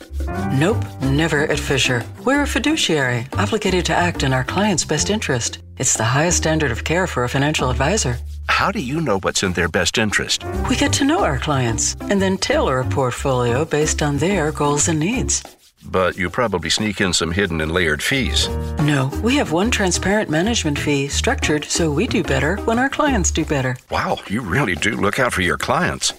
[0.54, 2.04] Nope, never at Fisher.
[2.24, 5.60] We're a fiduciary, obligated to act in our client's best interest.
[5.78, 8.18] It's the highest standard of care for a financial advisor.
[8.48, 10.44] How do you know what's in their best interest?
[10.70, 14.88] We get to know our clients and then tailor a portfolio based on their goals
[14.88, 15.44] and needs.
[15.86, 18.48] But you probably sneak in some hidden and layered fees.
[18.80, 23.32] No, we have one transparent management fee structured so we do better when our clients
[23.32, 23.76] do better.
[23.90, 26.14] Wow, you really do look out for your clients.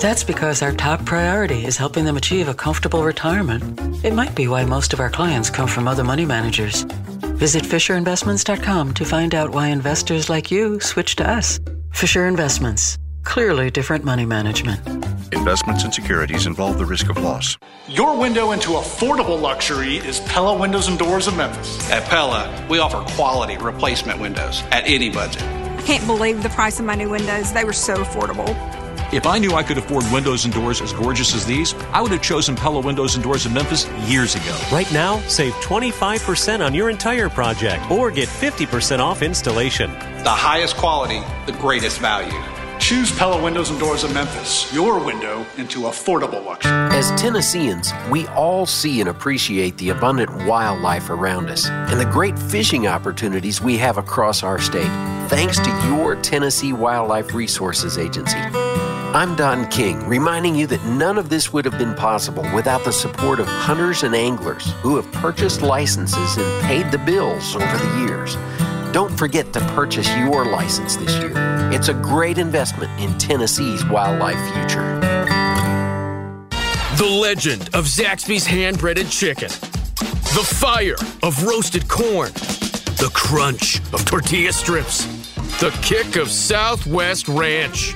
[0.00, 4.04] That's because our top priority is helping them achieve a comfortable retirement.
[4.04, 6.82] It might be why most of our clients come from other money managers.
[7.38, 11.60] Visit FisherInvestments.com to find out why investors like you switch to us.
[11.92, 12.98] Fisher Investments.
[13.24, 14.80] Clearly different money management.
[15.32, 17.56] Investments and securities involve the risk of loss.
[17.88, 21.90] Your window into affordable luxury is Pella Windows and Doors of Memphis.
[21.90, 25.42] At Pella, we offer quality replacement windows at any budget.
[25.42, 27.52] I can't believe the price of my new windows.
[27.52, 28.48] They were so affordable.
[29.10, 32.10] If I knew I could afford windows and doors as gorgeous as these, I would
[32.10, 34.54] have chosen Pella Windows and Doors of Memphis years ago.
[34.70, 39.90] Right now, save 25% on your entire project or get 50% off installation.
[40.24, 42.38] The highest quality, the greatest value.
[42.78, 46.72] Choose Pella Windows and Doors of Memphis, your window into affordable luxury.
[46.72, 52.38] As Tennesseans, we all see and appreciate the abundant wildlife around us and the great
[52.38, 54.88] fishing opportunities we have across our state,
[55.28, 58.38] thanks to your Tennessee Wildlife Resources Agency.
[58.38, 62.92] I'm Don King, reminding you that none of this would have been possible without the
[62.92, 68.06] support of hunters and anglers who have purchased licenses and paid the bills over the
[68.06, 68.36] years.
[68.92, 71.32] Don't forget to purchase your license this year.
[71.70, 74.98] It's a great investment in Tennessee's wildlife future.
[76.96, 82.32] The legend of Zaxby's hand breaded chicken, the fire of roasted corn,
[82.96, 85.04] the crunch of tortilla strips,
[85.60, 87.94] the kick of Southwest Ranch.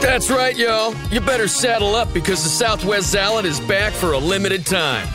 [0.00, 0.96] That's right, y'all.
[1.12, 5.06] You better saddle up because the Southwest Salad is back for a limited time.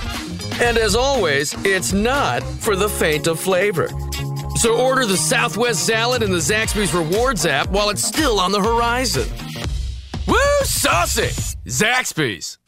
[0.61, 3.89] And as always, it's not for the faint of flavor.
[4.55, 8.61] So order the Southwest Salad in the Zaxby's Rewards app while it's still on the
[8.61, 9.27] horizon.
[10.27, 11.29] Woo, saucy!
[11.65, 12.59] Zaxby's.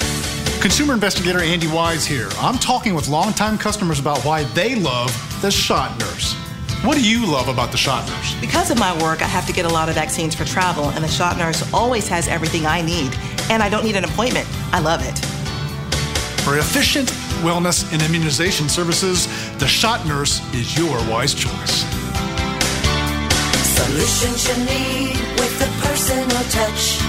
[0.61, 2.27] Consumer investigator Andy Wise here.
[2.39, 5.11] I'm talking with longtime customers about why they love
[5.41, 6.33] the shot nurse.
[6.83, 8.35] What do you love about the shot nurse?
[8.41, 11.03] Because of my work, I have to get a lot of vaccines for travel, and
[11.03, 13.15] the shot nurse always has everything I need,
[13.49, 14.47] and I don't need an appointment.
[14.73, 15.17] I love it.
[16.41, 17.09] For efficient
[17.43, 19.27] wellness and immunization services,
[19.57, 21.85] the shot nurse is your wise choice.
[23.75, 26.99] Solutions you need with the personal touch.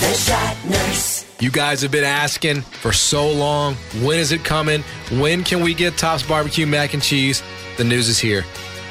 [0.00, 1.24] The shot nurse.
[1.40, 3.74] You guys have been asking for so long.
[4.02, 4.82] When is it coming?
[5.12, 7.42] When can we get Tops Barbecue Mac and Cheese?
[7.76, 8.44] The news is here.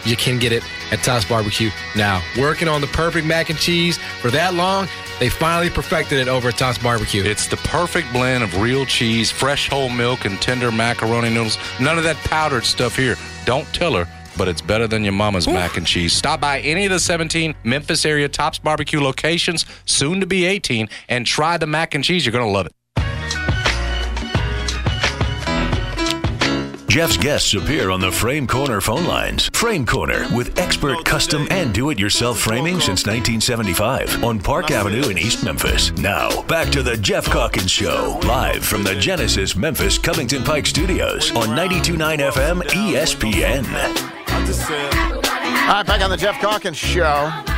[0.05, 0.63] You can get it
[0.93, 2.21] at Tops Barbecue now.
[2.39, 4.87] Working on the perfect mac and cheese for that long,
[5.19, 7.23] they finally perfected it over at Tops Barbecue.
[7.23, 11.57] It's the perfect blend of real cheese, fresh whole milk, and tender macaroni noodles.
[11.79, 13.15] None of that powdered stuff here.
[13.45, 16.13] Don't tell her, but it's better than your mama's mac and cheese.
[16.13, 20.87] Stop by any of the 17 Memphis area Tops Barbecue locations, soon to be 18,
[21.09, 22.23] and try the mac and cheese.
[22.25, 22.73] You're going to love it.
[26.93, 29.49] Jeff's guests appear on the Frame Corner phone lines.
[29.53, 35.09] Frame Corner with expert custom and do it yourself framing since 1975 on Park Avenue
[35.09, 35.91] in East Memphis.
[35.93, 41.31] Now, back to the Jeff Calkins Show, live from the Genesis Memphis Covington Pike Studios
[41.31, 43.65] on 92.9 FM ESPN.
[45.63, 47.52] All right, back on the Jeff Calkins Show.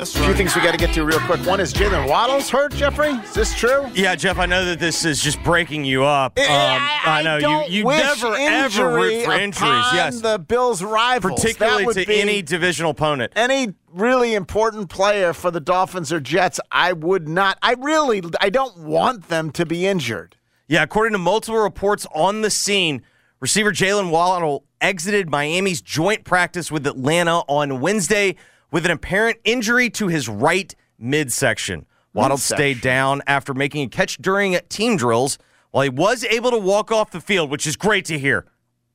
[0.00, 1.44] A few things we got to get to real quick.
[1.44, 3.10] One is Jaylen Waddle's hurt, Jeffrey.
[3.10, 3.86] Is this true?
[3.92, 6.38] Yeah, Jeff, I know that this is just breaking you up.
[6.38, 9.84] Um, I, know don't you, you wish never ever root for injuries.
[9.92, 11.38] Yes, the Bills' rivals.
[11.38, 13.34] particularly to any divisional opponent.
[13.36, 16.58] any really important player for the Dolphins or Jets.
[16.72, 17.58] I would not.
[17.60, 18.22] I really.
[18.40, 20.34] I don't want them to be injured.
[20.66, 23.02] Yeah, according to multiple reports on the scene,
[23.38, 28.36] receiver Jaylen Waddle exited Miami's joint practice with Atlanta on Wednesday
[28.70, 31.86] with an apparent injury to his right midsection.
[32.12, 35.38] Waddle stayed down after making a catch during team drills
[35.70, 38.46] while he was able to walk off the field, which is great to hear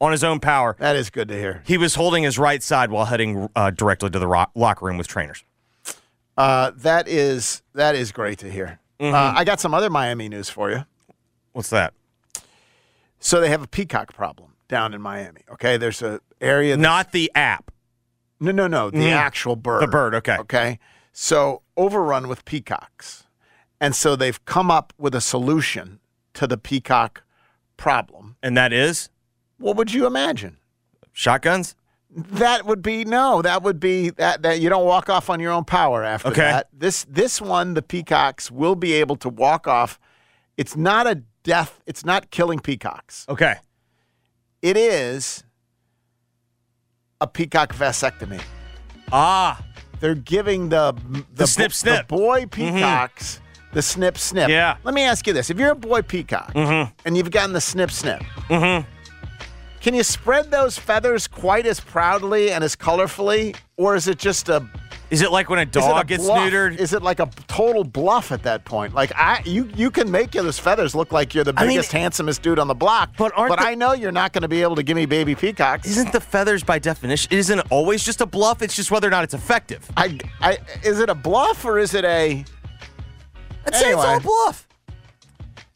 [0.01, 0.75] on his own power.
[0.79, 1.63] That is good to hear.
[1.65, 5.07] He was holding his right side while heading uh, directly to the locker room with
[5.07, 5.43] trainers.
[6.37, 8.79] Uh, that is that is great to hear.
[8.99, 9.13] Mhm.
[9.13, 10.83] Uh, I got some other Miami news for you.
[11.53, 11.93] What's that?
[13.19, 15.41] So they have a peacock problem down in Miami.
[15.51, 16.75] Okay, there's a area.
[16.75, 17.64] Not the app.
[18.39, 18.89] No, no, no.
[18.89, 19.11] The Mm.
[19.15, 19.81] actual bird.
[19.83, 20.37] The bird, okay.
[20.39, 20.79] Okay.
[21.11, 23.23] So overrun with peacocks.
[23.79, 25.99] And so they've come up with a solution
[26.33, 27.23] to the peacock
[27.77, 28.35] problem.
[28.43, 29.09] And that is
[29.57, 30.57] What would you imagine?
[31.13, 31.75] shotguns?
[32.17, 35.51] That would be no, that would be that that you don't walk off on your
[35.51, 36.41] own power after Okay.
[36.41, 36.67] that.
[36.73, 39.97] This this one, the peacocks will be able to walk off.
[40.57, 43.25] It's not a death, it's not killing peacocks.
[43.29, 43.55] Okay.
[44.61, 45.43] It is
[47.21, 48.41] a peacock vasectomy.
[49.11, 49.63] Ah.
[50.01, 50.93] They're giving the
[51.33, 52.07] the, snip, bo- snip.
[52.07, 53.39] the boy peacocks
[53.73, 54.49] the snip snip.
[54.49, 54.77] Yeah.
[54.83, 56.91] Let me ask you this: If you're a boy peacock Mhm.
[57.05, 58.89] and you've gotten the snip snip, Mm-hmm.
[59.85, 64.49] Can you spread those feathers quite as proudly and as colorfully, or is it just
[64.49, 64.67] a
[65.11, 66.39] Is it like when a dog gets bluff?
[66.39, 66.79] neutered?
[66.79, 68.95] Is it like a total bluff at that point?
[68.95, 71.91] Like I, you, you can make those feathers look like you're the I mean- biggest,
[71.91, 73.11] handsomest dude on the block.
[73.15, 75.05] But aren't but the- I know you're not going to be able to give me
[75.05, 75.87] baby peacocks.
[75.87, 77.31] Isn't the feathers by definition?
[77.31, 78.63] Isn't it always just a bluff?
[78.63, 79.87] It's just whether or not it's effective.
[79.95, 82.43] I, I, is it a bluff or is it a?
[83.67, 84.64] I'd say it's all bluff.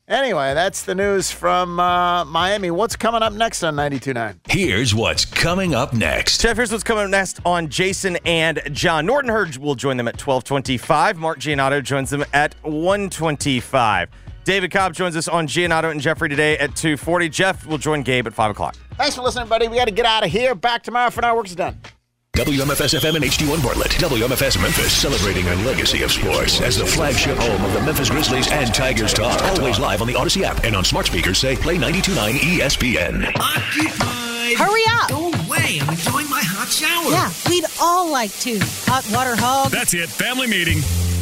[0.10, 2.72] Anyway, that's the news from uh, Miami.
[2.72, 4.38] What's coming up next on 92.9?
[4.49, 6.41] Here's what's coming up next.
[6.41, 9.05] Jeff, here's what's coming up next on Jason and John.
[9.05, 11.18] Norton Hurd will join them at 1225.
[11.20, 14.10] Mark Giannotto joins them at 125.
[14.45, 17.30] David Cobb joins us on Giannotto and Jeffrey today at 240.
[17.30, 18.76] Jeff will join Gabe at 5 o'clock.
[18.95, 19.68] Thanks for listening, buddy.
[19.68, 20.55] We got to get out of here.
[20.55, 21.36] Back tomorrow for now.
[21.36, 21.80] Work's done.
[22.39, 23.91] WMFS FM and HD1 Bartlett.
[23.91, 28.49] WMFS Memphis celebrating a legacy of sports as the flagship home of the Memphis Grizzlies
[28.49, 29.41] and Tigers talk.
[29.41, 33.23] Always live on the Audacy app and on smart speakers say play 92.9 ESPN.
[34.55, 35.09] Hurry up!
[35.09, 35.79] Go away.
[35.81, 37.11] I'm enjoying my hot shower.
[37.11, 38.57] Yeah, we'd all like to.
[38.87, 39.71] Hot water hug.
[39.71, 40.79] That's it, family meeting.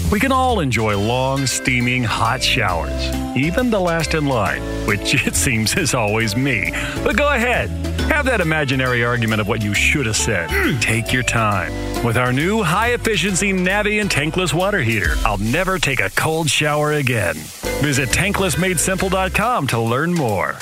[0.09, 5.35] We can all enjoy long, steaming, hot showers, even the last in line, which it
[5.35, 6.71] seems is always me.
[7.03, 7.69] But go ahead,
[8.09, 10.49] have that imaginary argument of what you should have said.
[10.79, 11.73] Take your time.
[12.05, 16.93] With our new high efficiency Navien tankless water heater, I'll never take a cold shower
[16.93, 17.35] again.
[17.81, 20.57] Visit tanklessmadesimple.com to learn more.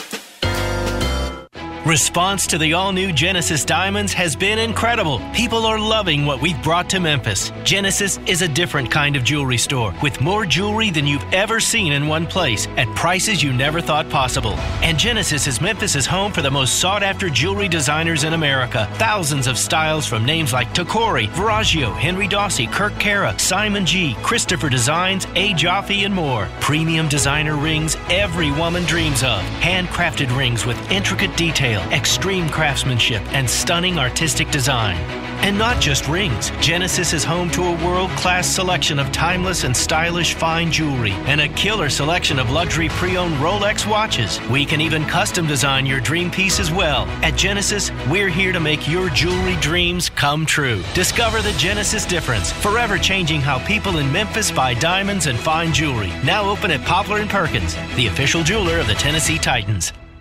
[1.85, 5.21] Response to the all new Genesis Diamonds has been incredible.
[5.35, 7.51] People are loving what we've brought to Memphis.
[7.63, 11.93] Genesis is a different kind of jewelry store with more jewelry than you've ever seen
[11.93, 14.53] in one place at prices you never thought possible.
[14.81, 18.89] And Genesis is Memphis's home for the most sought after jewelry designers in America.
[18.93, 24.69] Thousands of styles from names like Tacori, Veragio, Henri Daussi, Kirk Kara, Simon G, Christopher
[24.69, 25.53] Designs, A.
[25.53, 26.49] Jaffe, and more.
[26.61, 29.39] Premium designer rings every woman dreams of.
[29.61, 31.35] Handcrafted rings with intricate
[31.75, 34.95] detail, extreme craftsmanship, and stunning artistic design.
[35.43, 36.49] And not just rings.
[36.59, 41.41] Genesis is home to a world class selection of timeless and stylish fine jewelry and
[41.41, 44.39] a killer selection of luxury pre owned Rolex watches.
[44.49, 47.05] We can even custom design your dream piece as well.
[47.21, 50.81] At Genesis, we're here to make your jewelry dreams come true.
[50.95, 56.11] Discover the Genesis difference, forever changing how people in Memphis buy diamonds and fine jewelry.
[56.23, 59.93] Now open at Poplar and Perkins, the official jeweler of the Tennessee Titans.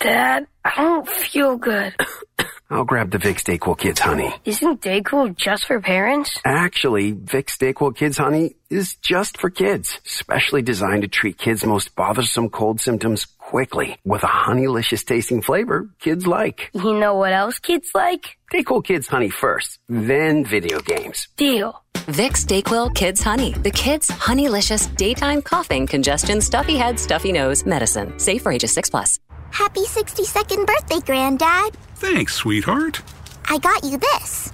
[0.00, 1.94] Dad, I don't feel good.
[2.70, 4.34] I'll grab the Vicks Dayquil Kids Honey.
[4.44, 6.38] Isn't Dayquil just for parents?
[6.44, 11.96] Actually, Vicks Dayquil Kids Honey is just for kids, specially designed to treat kids' most
[11.96, 16.70] bothersome cold symptoms quickly with a honeylicious tasting flavor kids like.
[16.74, 18.36] You know what else kids like?
[18.52, 21.28] Dayquil Kids Honey first, then video games.
[21.38, 21.82] Deal.
[21.94, 23.52] Vicks Dayquil Kids Honey.
[23.54, 28.18] The kids' honeylicious daytime coughing, congestion, stuffy head, stuffy nose medicine.
[28.18, 29.18] Safe for ages 6 plus.
[29.50, 31.74] Happy 62nd birthday, Granddad.
[31.96, 33.02] Thanks, sweetheart.
[33.46, 34.52] I got you this.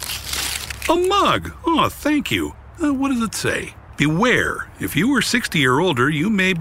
[0.88, 1.52] A mug.
[1.66, 2.54] Oh, thank you.
[2.82, 3.74] Uh, what does it say?
[3.96, 4.68] Beware.
[4.80, 6.60] If you are 60 or older, you may be